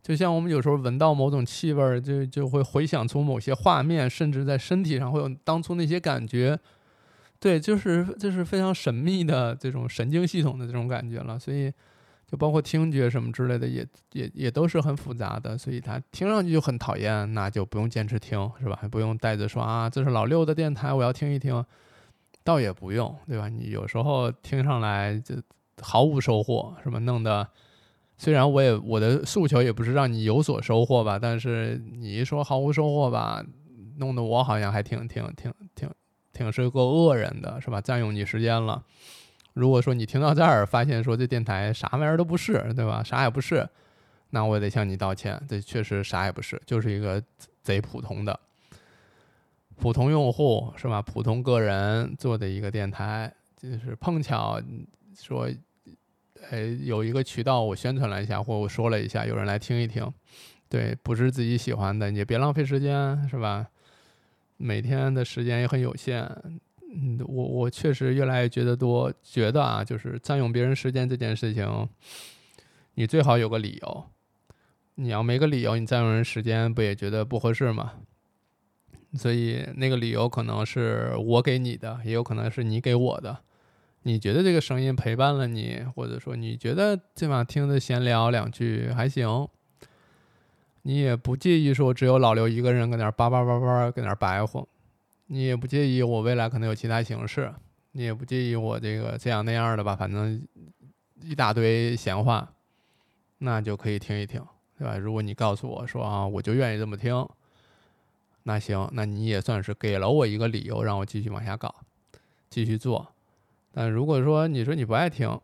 [0.00, 6.56] 就像我们有时候闻到某种气味，就就会回想出某些画面，甚至在身体上会有当初那些感觉。
[7.40, 11.72] 对，就是就是非常神秘的这种神经系统的这种感觉了，所以
[12.30, 18.78] 就包括听觉什么之类的，也也也都是很复杂的，所以它听上去就很讨厌，那就不用坚持听，是吧？
[18.80, 21.64] 还不用带着说啊，这是老六的电台，我要听一听，
[22.44, 23.48] 倒也不用，对吧？
[23.48, 25.34] 你有时候听上来就
[25.80, 26.98] 毫无收获，是吧？
[26.98, 27.46] 弄得
[28.16, 33.44] 虽然我也我的诉求也不是让你有所收获吧，但是你一说毫无收获吧，
[33.98, 35.90] 弄得我好像还挺挺挺挺。
[36.32, 37.82] 挺是个恶人的，是吧？
[37.82, 38.82] 占用你时间了。
[39.52, 43.02] 如果说你听到这儿，发现说这电台啥玩意儿都不是，对吧？
[43.02, 43.68] 啥也不是，
[44.30, 45.38] 那我得向你道歉。
[45.46, 47.22] 这确实啥也不是，就是一个
[47.62, 48.40] 贼普通的
[49.80, 51.00] 普通用户，是吧？
[51.00, 54.60] 普通个人做的一个电台，就是碰巧
[55.16, 55.48] 说，
[56.50, 60.06] 哎，有一个渠道我宣传了一下，或我说了一下，有人来听一听。
[60.68, 63.66] 对，不是自己喜欢的，你也别浪费时间，是吧？
[64.58, 66.22] 每天的时间也很有限，
[66.82, 71.88] 嗯，我我确实越来越觉得多，觉得啊，就是占用别人时间这件事情，
[72.94, 74.04] 你最好有个理由。
[74.96, 77.94] 你要没个理由，你占用人时间不也觉得不合适吗？
[79.14, 83.38] 所以那个理由可能是我给你的，也有可能是你给我的。
[84.02, 89.48] 你觉得这个声音陪伴了你，或者说你觉得这把听着闲聊两句还行。
[90.82, 94.66] 你也不介意说只有老刘一个人搁那叭叭叭叭搁那白活，
[95.26, 97.52] 你也不介意我未来可能有其他形式，
[97.92, 100.42] 你也不介意我这个这样那样的吧，反正
[101.20, 102.50] 一大堆闲话，
[103.36, 104.42] 那就可以听一听，
[104.78, 104.96] 对吧？
[104.96, 107.14] 如果你告诉我说啊，我就愿意这么听，
[108.42, 111.74] 那行，那你也算是给了我一个理由，让我继续往下搞，
[112.48, 113.06] 继续做。
[113.72, 115.38] 但如果说你说你不爱听，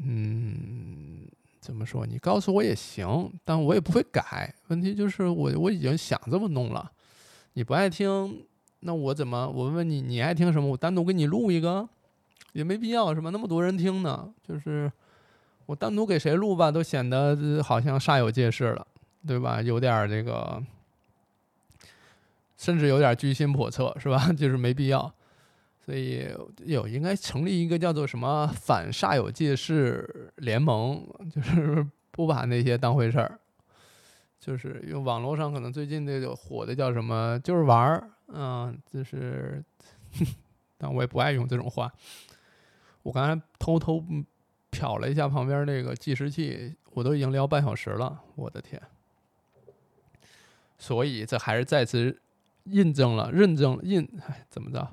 [0.00, 1.26] 嗯，
[1.60, 2.04] 怎么说？
[2.04, 4.54] 你告诉我也行，但我也不会改。
[4.68, 6.90] 问题就是我我已经想这么弄了，
[7.54, 8.44] 你不爱听。
[8.80, 9.48] 那我怎么？
[9.48, 10.68] 我问问你，你爱听什么？
[10.68, 11.88] 我单独给你录一个，
[12.52, 13.30] 也没必要，是吧？
[13.30, 14.92] 那么多人听呢，就是
[15.64, 18.86] 我单独给谁录吧，都显得好像煞有介事了，
[19.26, 19.62] 对吧？
[19.62, 20.62] 有点这个，
[22.56, 24.32] 甚至有点居心叵测，是吧？
[24.36, 25.12] 就是没必要，
[25.84, 26.28] 所以
[26.64, 33.38] 有应该成立一个叫做什么反煞有介事联盟，就是不把那些当回事儿，
[34.38, 38.10] 就是用网络上可能最近这个火的叫什么，就是玩儿。
[38.28, 39.62] 嗯，就是，
[40.78, 41.92] 但我也不爱用这种话。
[43.02, 44.02] 我刚才偷偷
[44.72, 48.80] 瞟了一下旁边那个计时器，我都已经聊半小时了，我的天！
[50.78, 52.18] 所以这还是再次
[52.64, 54.08] 印证了、认证、印
[54.50, 54.88] 怎么着？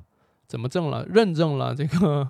[0.47, 1.05] 怎么证了？
[1.05, 2.29] 认证了这个，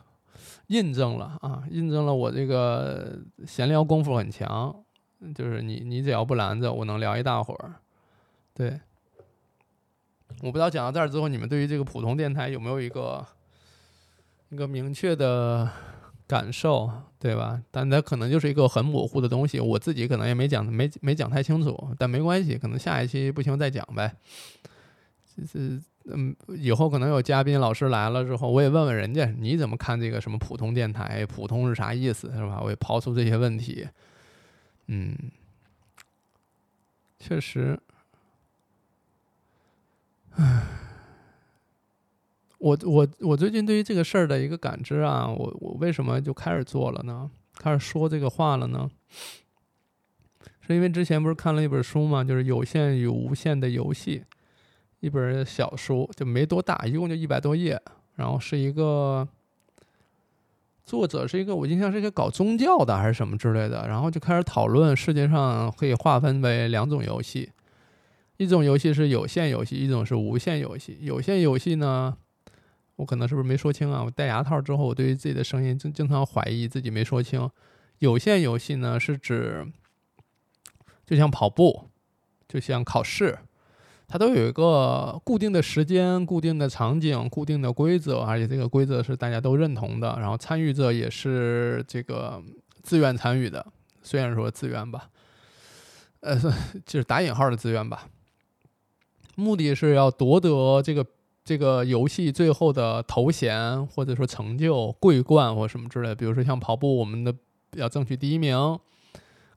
[0.67, 1.63] 印证了啊！
[1.71, 4.75] 印证了我这个闲聊功夫很强，
[5.34, 7.75] 就是你你只要不拦着，我能聊一大会儿，
[8.54, 8.80] 对。
[10.41, 13.25] 我不知道讲到这儿之后，你们对于这个普通电台有没有一个
[14.49, 15.69] 一个明确的
[16.25, 17.62] 感受，对吧？
[17.69, 24.15] 但它可能就是一个很模糊的东西，我自己可能也没讲没没讲太清楚，但没关系，可能下一期不行再讲呗。
[25.38, 32.60] 就是嗯，以后可能有嘉宾老师来了之后，我也问问人家你怎么看这个什么普通电台，普通是啥意思，是吧？
[32.63, 33.88] 我也抛出这些问题。
[34.88, 35.15] 嗯，
[37.20, 37.80] 确实。
[40.32, 40.63] 唉，
[42.58, 47.30] 我我我最近对于这个事儿的一个感知啊，我我为什么就开始做了呢？
[47.56, 48.89] 开始说这个话了呢？
[50.62, 54.20] 是因为之前不是看了一本书嘛，就是《有限与无限的游戏》，
[55.01, 57.81] 一本小书，就没多大，一共就一百多页，
[58.15, 59.27] 然后是一个
[60.85, 67.51] 作者是一个我印象是一个搞宗教的还是什么之类的，然后就开始讨论世界上可以划分为两种游戏。
[68.37, 70.97] 一种游戏是有限游戏，一种是无限游戏。
[71.01, 72.17] 有限游戏呢，
[72.95, 74.03] 我可能是不是没说清啊？
[74.03, 77.49] 我戴牙套之后，我对于自己的声音经经常怀疑自己没说清。
[77.99, 79.67] 有限游戏呢，是指
[81.05, 81.89] 就像跑步，
[82.47, 83.37] 就像考试，
[84.12, 92.43] 它都有一个固定的时间、固定的场景、固定的规则，而且这个规则是大家都认同的，然后参与者也是这个
[92.84, 93.65] 自愿参与的，
[94.04, 95.08] 虽然说自愿吧，
[96.19, 96.38] 呃，
[96.86, 98.10] 就是打引号的自愿吧。
[99.36, 101.06] 目的是要夺得这个
[101.45, 106.13] 这个游戏最后的头衔，或者说成就、桂冠或什么之类。
[106.13, 107.34] 比如说像跑步，我们的
[107.78, 108.78] 要争取第一名；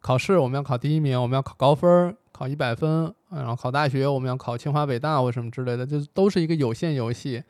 [0.01, 7.41] 考试我们要考第一名，我们要考高分，考一百分；然后考大学我们要考清华北大或什么之类的，就都是一个有限游戏。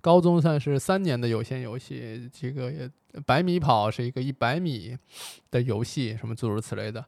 [0.00, 2.88] 高中算是三年的有限游戏，这个
[3.26, 4.96] 百米跑是一个一百米
[5.50, 7.04] 的游戏，什么诸如此类的。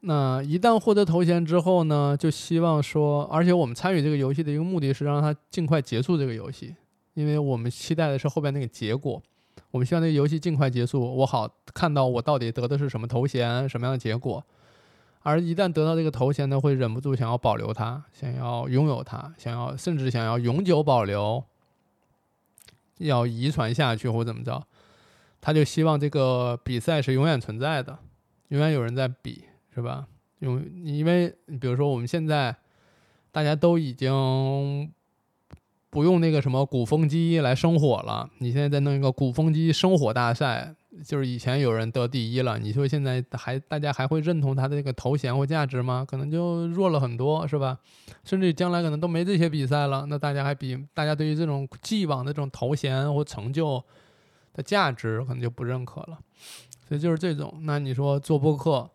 [0.00, 6.76] 那一旦获得头衔之后呢，就希望说，而且我们参与这个游戏的一个目的是让它尽快结束这个游戏，
[7.14, 9.22] 因为我们期待的是后边那个结果，
[9.70, 14.44] 我们希望这个游戏尽快结束，我好看到我到底得的是什么头衔，什么样的结果。
[15.22, 21.44] 而一旦得到这个头衔呢，会忍不住想要保留它，想要拥有它，想要甚至想要永久保留，
[22.98, 24.66] 要遗传下去或怎么着，
[25.40, 27.98] 他就希望这个比赛是永远存在的，
[28.48, 29.44] 永远有人在比。
[29.72, 30.04] 是吧？
[30.40, 32.54] 因因为比如说我们现在
[33.30, 34.92] 大家都已经
[35.88, 46.04] 不用那个什么鼓风机来生火了，你现在再弄一个鼓风机生火大赛，就是以前有人得第一了，你说现在还大家还会认同他的这个头衔或价值吗？
[46.08, 47.78] 可能就弱了很多，是吧？
[48.24, 53.82] 甚至将来可能都没这些比赛了，那大家还比大家对于这种既往的这种头衔或成就
[54.52, 56.18] 的价值可能就不认可了，
[56.88, 57.60] 所以就是这种。
[57.62, 58.90] 那你说做播客？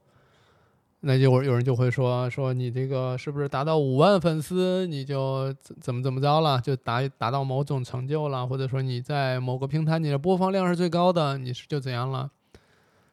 [1.08, 12.32] 那就有人就会说说你这个是不是达到五万粉丝你就怎怎么怎么着了，就达达到某种成就了，或者说你在某个平台你的播放量是最高的，你是就怎样了？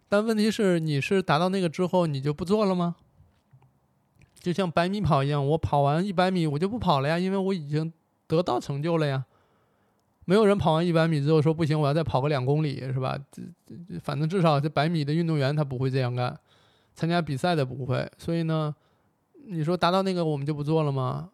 [0.09, 2.97] 但问题是你是达到那个之后你就不做了吗？
[4.41, 7.93] 就像百米跑一样，我跑完一百米我就不跑了呀，因为我已经
[8.27, 9.27] 得到成就了呀。
[10.25, 13.19] 没有人跑完一百米之后说不行，我要再跑个两公里，是吧？
[13.31, 16.39] 这这反正至少这百米的运动员他不会这样干。
[16.95, 18.75] 参加比赛的不会，所以呢，
[19.47, 21.31] 你说达到那个我们就不做了吗？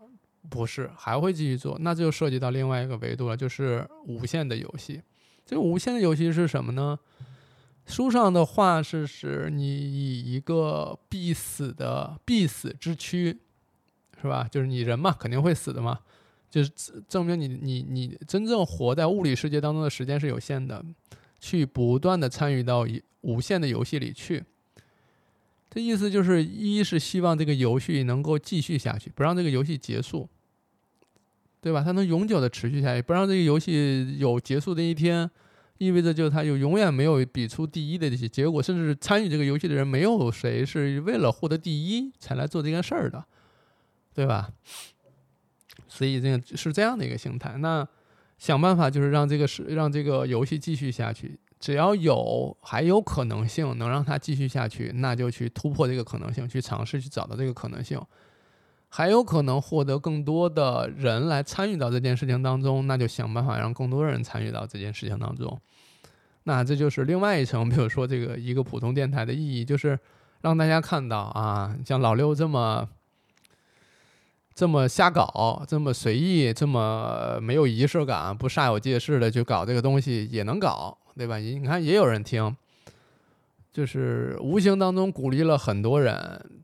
[0.49, 1.77] 不是，还会继续做。
[1.81, 5.03] 那就涉及到另外一个维度了，就是无限的游戏。
[5.45, 6.99] 这个无限的游戏是什么呢？
[7.87, 13.39] 书上的话是使你以一个必死的必死之躯，
[14.21, 14.47] 是吧？
[14.51, 15.99] 就是你人嘛，肯定会死的嘛。
[16.51, 16.71] 就是
[17.09, 20.83] 证明你你你真正活在物理世界当中的时间是有限的，
[21.41, 24.45] 去不断的参与到一无限的游戏里去。
[25.71, 30.29] 这意思就是，一是希望这个游戏能够继续下去，不让这个游戏结束，
[31.61, 31.83] 对吧？
[31.85, 35.31] 它能永久的持续下去，不让这个游戏有结束的一天，
[35.77, 43.25] 意味着就是它有永远没有比出第一的这些结果，甚至参与这个游戏的人没有谁是为了获得第一才来做这件事儿的，
[44.15, 44.51] 对吧？
[45.87, 47.87] 所以这个是这样的一个心态，那
[48.39, 58.01] 想办法就是让这个是让这个游戏继续下去，只要有还有可能性能让它继续下去，那就去突破这个可能性，去尝试去找到这个可能性，
[58.89, 65.61] 还有可能获得更多的人来参与到这件事情当中，那就想办法让更多人参与到这件事情当中。
[66.45, 69.99] 那这就是另外一层，比如说这个一个普通电台的意义，就是
[70.43, 72.89] 让大家看到啊，像老六这么。
[74.55, 81.37] 这么瞎搞，这么随意，这么没有仪式感，不煞有介事的就搞这个东西也能搞，对吧？
[81.39, 82.57] 你看也有人听，
[83.73, 86.17] 就是无形当中鼓励了很多人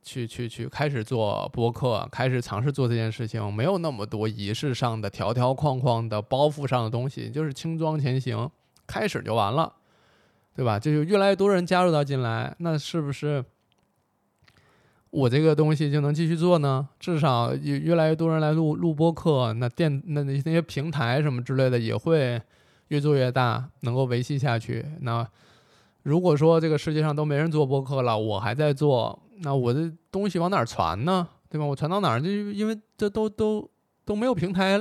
[0.02, 8.48] 去去去开始做播客，开始尝试做这件事情，没有那么多仪式上的条条框框的包袱上的东西，就是轻装前行，
[8.86, 9.72] 开始就完了，
[10.54, 10.78] 对吧？
[10.78, 13.44] 就有越来越多人加入到进来，那是不是？
[15.10, 16.88] 我这个东西就能继续做呢？
[16.98, 22.40] 至少越越来越多人来录录播课，那电那那些平台什么之类的也会
[22.88, 24.84] 越做越大，能够维系下去。
[25.00, 25.26] 那
[26.02, 31.26] 如果说这个世界上都没人做播客了，我还在做，那我的东西往哪儿传呢？
[31.48, 31.64] 对吧？
[31.64, 32.20] 我传到哪儿？
[32.20, 33.70] 就因为这都都
[34.04, 34.78] 都没有平台，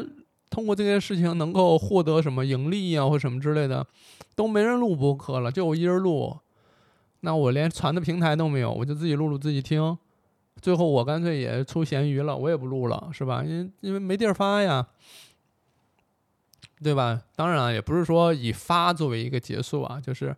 [0.50, 3.86] 通过这件事情能够获得什么盈利啊或什么之类的，
[4.36, 6.36] 都没人录播客了，就我一人录，
[7.22, 9.98] 那我连传的平台都没有，我就自己录录自己听。
[10.62, 13.44] 最后我干脆也出咸鱼了，我也不录了，是吧？
[13.44, 14.86] 因为因为没地儿发呀，
[16.84, 17.22] 对吧？
[17.36, 20.36] 当然也不是说以发作为一个结束啊，就是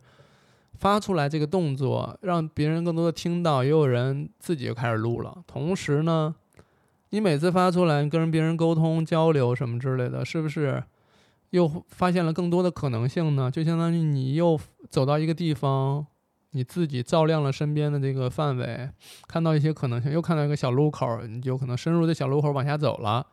[0.76, 5.44] 发出来这个动作，让别人更多的听到，也有人自己就开始录了。
[5.48, 6.36] 同时呢，
[7.10, 10.84] 你每次发出来跟别人沟通交流什么之类的，是不是
[11.50, 13.50] 又发现了更多的可能性呢？
[13.50, 16.06] 就相当于你又走到一个地方。
[16.52, 18.90] 你自己照亮了身边的这个范围，
[19.28, 23.28] 看到一些可能性，又看到一个小路口，你就可能深入这小路口往下走了，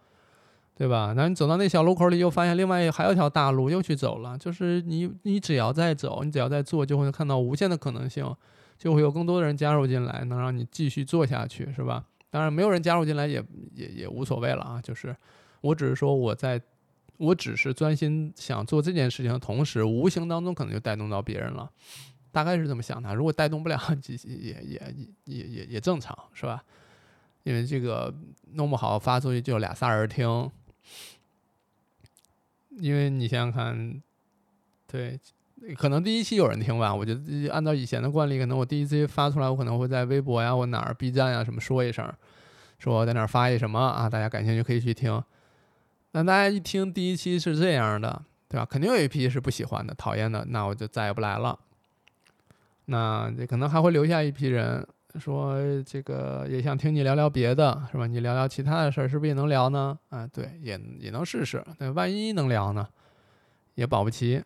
[0.83, 1.13] 对吧？
[1.15, 4.37] 那你走到那小路口里，又发现另外还有一条大路，又去走了。
[4.37, 8.29] 就是你，你只要在走，你只要在做，就会看到无限的可能性，
[8.77, 12.05] 就会有更多的人加入进来，能让你继续做下去，是吧？
[12.31, 13.41] 当然，没有人加入进来也
[13.77, 14.81] 也也无所谓了啊。
[14.83, 15.17] 就是
[15.61, 16.61] 我只是说我在，
[17.17, 21.71] 我只是专心想做这件事情的同时，无形当中可能就带动到别人了。
[22.33, 23.81] 大概是这么想的，如果带动不了，
[24.25, 24.95] 也也也
[25.27, 26.61] 也也也正常，是吧？
[27.45, 28.13] 因为这个
[28.55, 30.51] 弄不好发出去就俩仨人听，
[32.71, 34.03] 因为你想想看，
[34.87, 35.21] 对，
[35.77, 36.95] 可能第一期有人听吧。
[36.95, 42.13] 我觉得按照以前的惯例，可能我第一次发出来，我可能会在微博呀、或哪儿、B 站呀什么说一声，
[42.79, 45.23] 说我在哪儿发一什么啊，大家感兴趣可以去听。
[46.13, 48.67] 那大家一听第一期是这样的，对吧？
[48.67, 51.59] 肯定有一批是不喜欢的、讨厌的，那我就再也不来了。
[52.87, 54.87] 那这可能还会留下一批人，
[55.19, 58.07] 说这个也想听你聊聊别的，是吧？
[58.07, 59.99] 你聊聊其他的事儿，是不是也能聊呢？
[60.09, 61.65] 啊，对，也也能试试。
[61.79, 62.89] 对，万一能聊呢，
[63.75, 64.43] 也保不齐。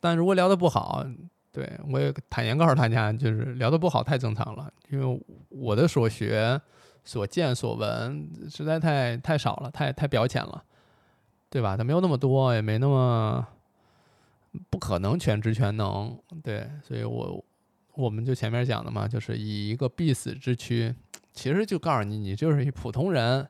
[0.00, 1.04] 但如果聊的不好，
[1.52, 6.60] 对我也坦言告诉大家，就是聊的不好太正常了，因为我的所学、
[7.04, 10.62] 所见所闻实在太太少了，太太表浅了，
[11.48, 11.76] 对吧？
[11.76, 13.46] 它没有那么多，也没那么。
[14.70, 17.44] 不可能全知全能，对，所以我
[17.96, 20.94] 我们就前面讲的嘛，就是以一个必死之躯，
[21.32, 23.48] 其实就告诉你，你就是一普通人，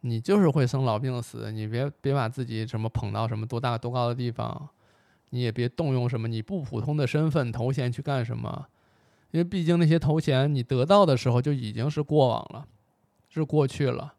[0.00, 4.68] 你就是会生老病死，你别别把自己什么捧到什么多大多高的地方，
[5.30, 8.66] 你也别动用什么你不普通的身份头衔去干什么，
[9.32, 12.66] 因为毕竟那些头衔你得到的时候就已经是过往了，
[13.28, 14.14] 是过去了。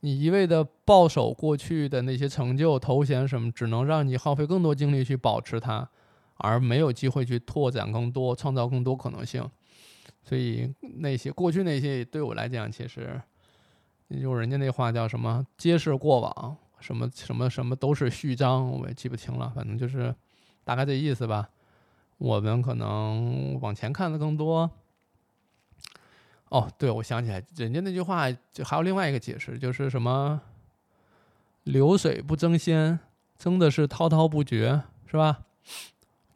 [0.00, 5.88] 你一味的抱守过去的那些成就、头衔什么，只能让你耗费更多精力去保持它，
[6.36, 9.48] 而没有机会去拓展更多、创造更多可能性。
[10.24, 13.20] 所以那些过去那些对我来讲，其实
[14.08, 19.52] 用人家那话叫什么“皆是过往”，什么什么什么都是序章，我也记不清了。
[19.54, 20.14] 反正就是
[20.64, 21.48] 大概这意思吧。
[22.18, 24.70] 我们可能往前看的更多。
[26.50, 30.40] 哦，对，我想起来，人家那句话就还有另外一个解释，就是什么
[31.64, 33.00] “流水不争先，
[33.36, 35.46] 争的是滔滔不绝”，是吧？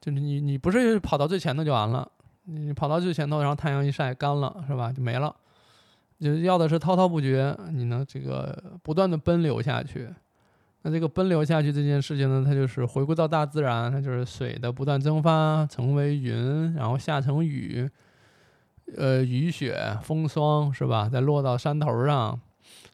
[0.07, 2.09] 就是你你不是跑到最前头就完了，
[2.45, 4.93] 你跑到最前头，然后太阳一晒干了，是吧？
[4.93, 5.35] 就没了。
[6.21, 10.09] 就要的是滔滔不绝，你能这个不断的奔流下去。
[10.83, 17.91] 那这个奔流下去这件事情呢，它就是回归到大自然，它就是水的不断蒸发，成为云，然后下成雨，
[18.97, 21.09] 呃，雨雪风霜是吧？
[21.09, 22.41] 再落到山头上，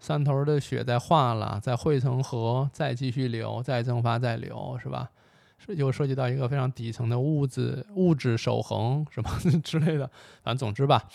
[0.00, 5.10] 山头的雪再化了，再汇成河，再继续流，再蒸发再流，是吧？
[5.64, 9.30] 是又涉及到一个非常底层的物质物质守恒什么
[9.62, 10.10] 之类的，
[10.42, 11.08] 反正总之吧。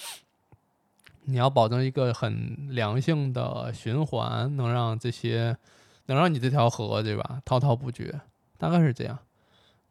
[1.29, 5.57] 你要保证一个很良性的循环，能让这些，
[6.05, 7.41] 能让你这条河，对吧？
[7.43, 8.21] 滔滔不绝，
[8.57, 9.19] 大概是这样。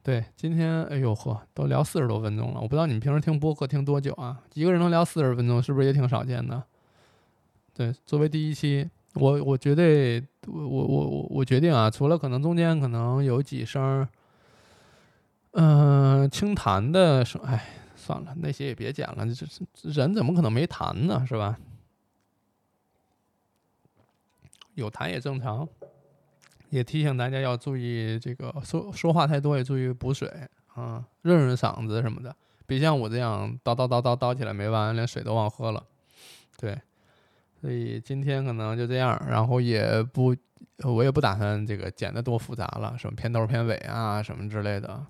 [0.02, 2.60] 对，今天，哎呦呵，都聊四十多分钟了。
[2.60, 4.40] 我不知道你们平时听播客听多久啊？
[4.54, 6.62] 一个人能聊四十分钟，是不是也挺少见的？
[7.74, 14.08] 对，作为第一期，我我绝对，我我我我决定啊，除了可能中间可能有几声，
[15.56, 17.72] 嗯，轻弹的声，哎。
[17.98, 19.26] 算了，那些也别剪了。
[19.34, 19.44] 这
[19.74, 21.24] 这人怎么可能没痰呢？
[21.26, 21.58] 是吧？
[24.74, 25.68] 有痰也正常。
[26.70, 30.32] 也提醒大家要注意这个说说话太多，也注意补水
[30.72, 32.36] 啊，润润嗓子什么的。
[32.64, 35.82] 别像我这样叨叨叨叨叨起来没完，连水都忘喝了。
[36.58, 36.80] 对，
[37.60, 40.32] 所以今天可能就这样，然后也不，
[40.84, 45.04] 我也不打算这个剪的多复杂了，什么片头片尾啊，什么之类的。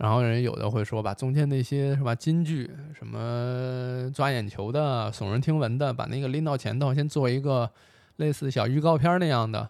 [0.00, 7.70] 然后人有的会说，把中间那些是吧金句，什么抓眼球的、耸人听闻的，把那个拎到前头，先做一个
[8.16, 9.68] 类似小预告片那样的。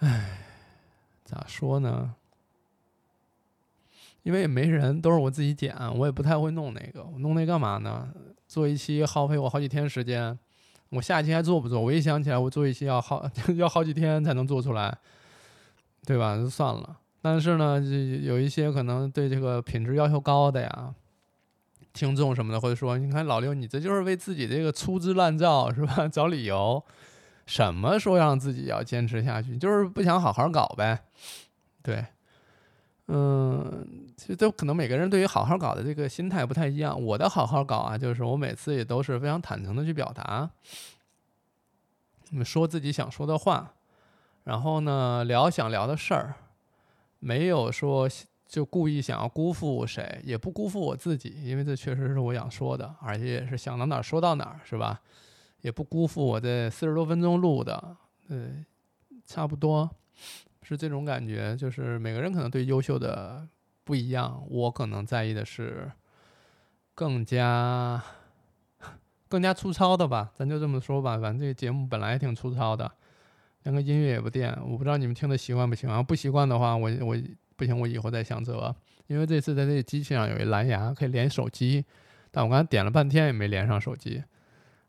[0.00, 0.40] 唉，
[1.24, 2.16] 咋说呢？
[4.24, 7.02] 因为也没人，都是我自己剪，我也不太会弄那个。
[7.02, 8.06] 我弄那干嘛呢？
[8.46, 10.38] 做一期耗费我好几天时间，
[10.90, 11.80] 我下一期还做不做？
[11.80, 14.98] 我一想起来，我做一期要好 要好几天才能做出来，
[16.04, 16.36] 对吧？
[16.36, 16.98] 就算了。
[17.22, 20.94] 但是呢，就有一些可能对这个品质要求高的呀，
[21.92, 26.06] 听众什么的会说：“你看老刘，你这就是为自己这个粗制滥造是吧？
[26.12, 26.84] 找理由，
[27.46, 31.04] 什么说让自己要坚持下去，就是不想好好搞呗。”
[31.82, 32.04] 对，
[33.08, 33.86] 嗯，
[34.16, 37.00] 其实都可能每个人对于好好搞的这个心态不太一样。
[37.02, 40.50] 我的好好搞啊，就是我每次也都是非常坦诚的去表达，
[42.44, 43.72] 说自己想说的话，
[44.44, 46.34] 然后呢聊想聊的事儿。
[47.18, 48.08] 没有说
[48.46, 55.00] 就故意想要辜负谁，也不辜负我自己，因为这确实是我想说的，而且也是想到哪儿说到哪儿，是吧？
[55.62, 57.96] 也不辜负我这四十多分钟录的，
[58.28, 58.64] 对，
[59.24, 59.90] 差不多
[60.62, 61.56] 是这种感觉。
[61.56, 63.48] 就是每个人可能对优秀的
[63.82, 65.90] 不一样，我可能在意的是
[66.94, 68.00] 更加
[69.28, 71.18] 更加粗糙的吧，咱就这么说吧。
[71.18, 72.92] 反正这个节目本来也挺粗糙的。
[73.66, 76.04] 连个音乐也不垫，我不知道你们听的习惯不习惯。
[76.04, 77.16] 不习惯的话，我我
[77.56, 78.74] 不行，我以后再想辙。
[79.08, 81.84] 因为这次在这个机器上有一蓝牙可以连手机，
[82.30, 84.22] 但我刚才点了半天也没连上手机。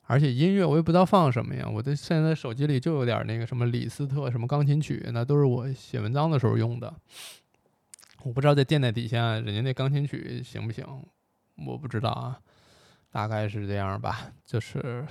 [0.03, 6.93] 而且音乐我也不知道放什么呀，我的现在手机里就有点那个什么李斯特什么钢琴曲，那都是我写文章的时候用的。
[8.21, 10.85] 我不知道在电台底下人家那钢琴曲行不行，
[11.65, 12.39] 我不知道啊，
[13.11, 15.03] 大概是这样吧，就是。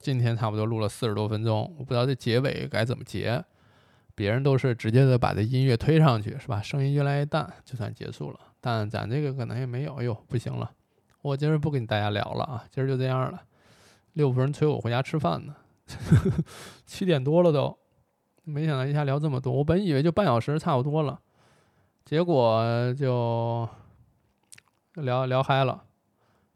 [0.00, 3.44] 今天差不多录了四十多分钟，我不知道这结尾该怎么结。
[4.16, 6.62] 别人都是直接的把这音乐推上去，是吧？
[6.62, 8.38] 声音越来越淡，就算结束了。
[8.60, 9.94] 但咱这个可能也没有。
[9.94, 10.70] 哎呦，不行了，
[11.20, 13.42] 我今儿不跟大家聊了啊，今儿就这样了。
[14.12, 15.56] 六夫人催我回家吃饭呢，
[16.86, 17.76] 七点多了都，
[18.44, 19.52] 没想到一下聊这么多。
[19.52, 21.20] 我本以为就半小时差不多了，
[22.04, 23.68] 结果就
[24.94, 25.82] 聊聊嗨了，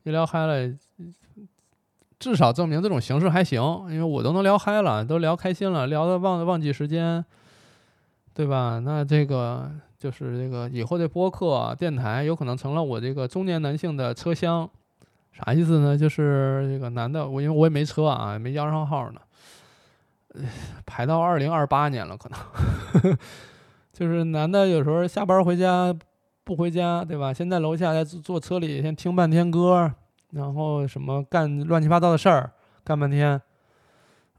[0.04, 0.78] 一聊嗨了。
[2.18, 7.24] 至少证明这种形式还行，因为我都能聊嗨了，都聊开心了，聊的忘忘记时间，
[8.34, 8.80] 对吧？
[8.84, 14.68] 那这个就是这个以后的播客电台有可能成了我这个中年男性的车厢，
[15.32, 15.96] 啥意思呢？
[15.96, 19.20] 就是这个男的，我因为我也没车啊，没摇上号呢，
[20.84, 23.16] 排到二零二八年了，可能
[23.92, 25.94] 就是男的有时候下班回家
[26.42, 27.32] 不回家，对吧？
[27.32, 29.92] 先在楼下在坐车里先听半天歌。
[30.30, 32.52] 然后什么干乱七八糟的事儿，
[32.84, 33.40] 干半天，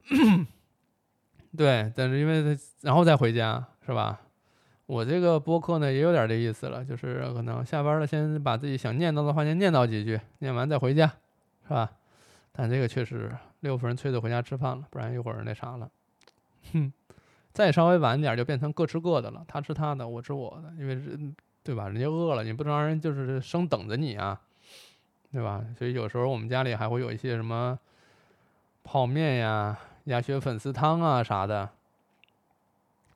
[1.57, 4.21] 对，但是因为然后再回家是吧？
[4.85, 11.07] 我这个播客呢也有点这意思了，就是可能下班了先把自己想念叨的话先念叨几句，念完再回家，
[11.67, 11.91] 是吧？
[12.51, 15.89] 但这个确实六夫人催着回家吃饭了，不然一会儿那啥了，
[16.73, 16.91] 哼，
[17.53, 21.87] 再稍微晚点就变成各吃各的了，他吃他的，我吃我的，因为人对吧？
[21.87, 24.41] 人家饿了，你不能让人就是生等着你啊。
[25.32, 25.63] 对吧？
[25.77, 27.77] 所以有时候我们家里还会有一些什么
[28.84, 31.69] 泡面呀、鸭血粉丝汤啊啥的，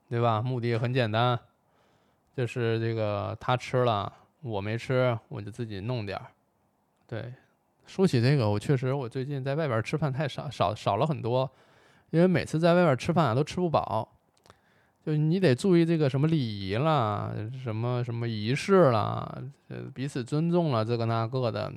[0.10, 0.42] 对吧？
[0.42, 1.40] 目的也很简单，
[2.38, 6.28] 就是这个他吃了，我没吃，我就自己弄点儿。
[7.08, 7.34] 对，
[7.88, 11.50] 说起这个，我确实我最近在外边吃饭太少少少了很多，
[12.12, 14.13] 因为每次在外边吃饭啊都吃不饱，
[15.06, 19.38] 就你得注意这个什么礼仪啦，什么什么仪式啦，
[19.68, 21.72] 呃彼此尊重了这个那个的。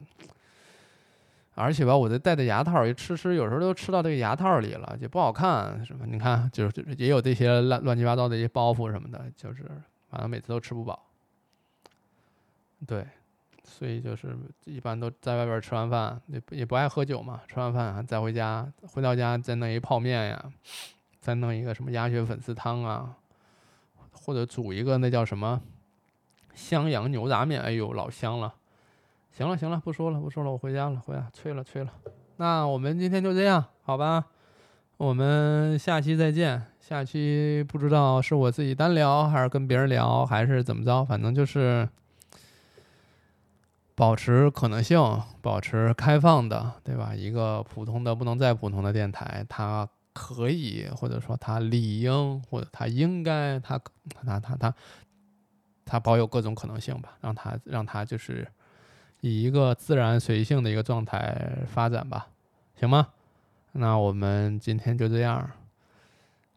[1.58, 6.04] 而且吧，我这戴的牙套一吃吃，有时候都吃到这个牙套里了，就不好看，是吧？
[6.06, 9.64] 你看，就是也有这些乱乱七八糟的一些包袱什么的，就是
[10.10, 11.06] 反正每次都吃不饱。
[12.86, 13.06] 对，
[13.64, 20.44] 所以就是一般都在外边吃完饭，也也不爱喝酒嘛，吃完饭再回家，回到家再弄一泡面呀，
[21.26, 23.16] 再弄一个什么鸭血粉丝汤啊，
[24.12, 25.60] 或者煮一个那叫什么
[26.54, 28.54] 襄阳牛杂面，哎呦，老香了。
[29.32, 31.92] 行了行了，不说了不说了，我回家了，回家催了催了。
[32.36, 34.26] 那我们今天就这样，好吧？
[34.98, 36.62] 我们下期再见。
[36.78, 41.88] 下期不知道是我自己单聊，还是跟别人聊，还是怎么着，反正就是
[43.96, 45.00] 保持可能性，
[45.42, 47.12] 保持开放的，对吧？
[47.12, 53.78] 一个普通的不能再普通的电台，它可以，或者说它理应，或者它应该，它
[54.24, 54.74] 它它它
[55.84, 58.48] 它保有各种可能性吧，让它让它就是。
[59.22, 62.28] 以一个自然随性的一个状态发展吧，
[62.78, 63.08] 行吗？
[63.72, 65.50] 那我们今天就这样。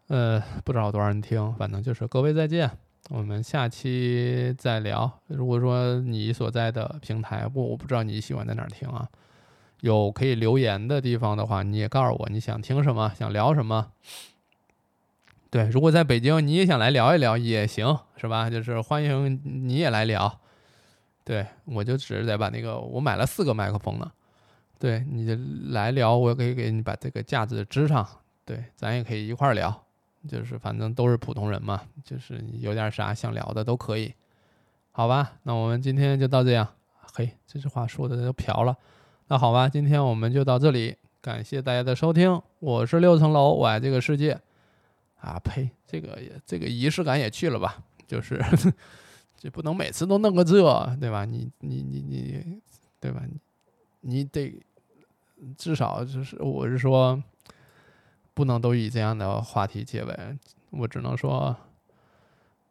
[0.08, 2.70] 呃，不知道多少人听，反正就是各位再见，
[3.10, 5.10] 我们下期再聊。
[5.28, 9.08] 如果说你所在的平台，不，我不知道你喜欢在哪儿听啊，
[9.82, 13.92] 有可以留言的地方的话，你也告诉我你想听什么，想聊什么。
[15.50, 18.50] 对，如果在北京你也想来聊一聊也行，是吧？
[18.50, 20.40] 就是欢迎你也来聊。
[21.24, 24.12] 对，我就只是得把那个，我买了四个麦克风呢。
[24.78, 25.36] 对，你就
[25.72, 28.08] 来聊，我可以给你把这个架子支上。
[28.46, 29.86] 对，咱也可以一块儿聊，
[30.28, 34.14] 就是反正都是普通人嘛，就是有点啥想聊的都可以，
[34.92, 35.34] 好吧？
[35.44, 36.68] 那我们今天就到这样。
[37.14, 38.76] 嘿，这句话说的都瓢了。
[39.32, 42.42] 那好吧，今天我们就到这里，感谢大家的收听。
[42.58, 44.40] 我是六层楼，我爱这个世界。
[45.22, 47.78] 啊呸，这个也这个仪式感也去了吧，
[48.08, 48.44] 就是。
[49.38, 51.26] 这不能每次都弄个这，对吧？
[51.26, 52.60] 你你你你，
[53.00, 53.22] 对吧？
[54.02, 54.60] 你得
[55.56, 57.22] 至少就是，我是说，
[58.34, 60.38] 不能都以这样的话题结尾。
[60.72, 61.56] 我只能说，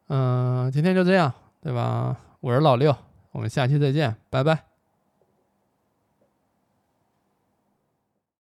[0.09, 2.19] 嗯，今天就这样，对吧？
[2.41, 2.93] 我是老六，
[3.31, 4.68] 我们下期再见，拜拜。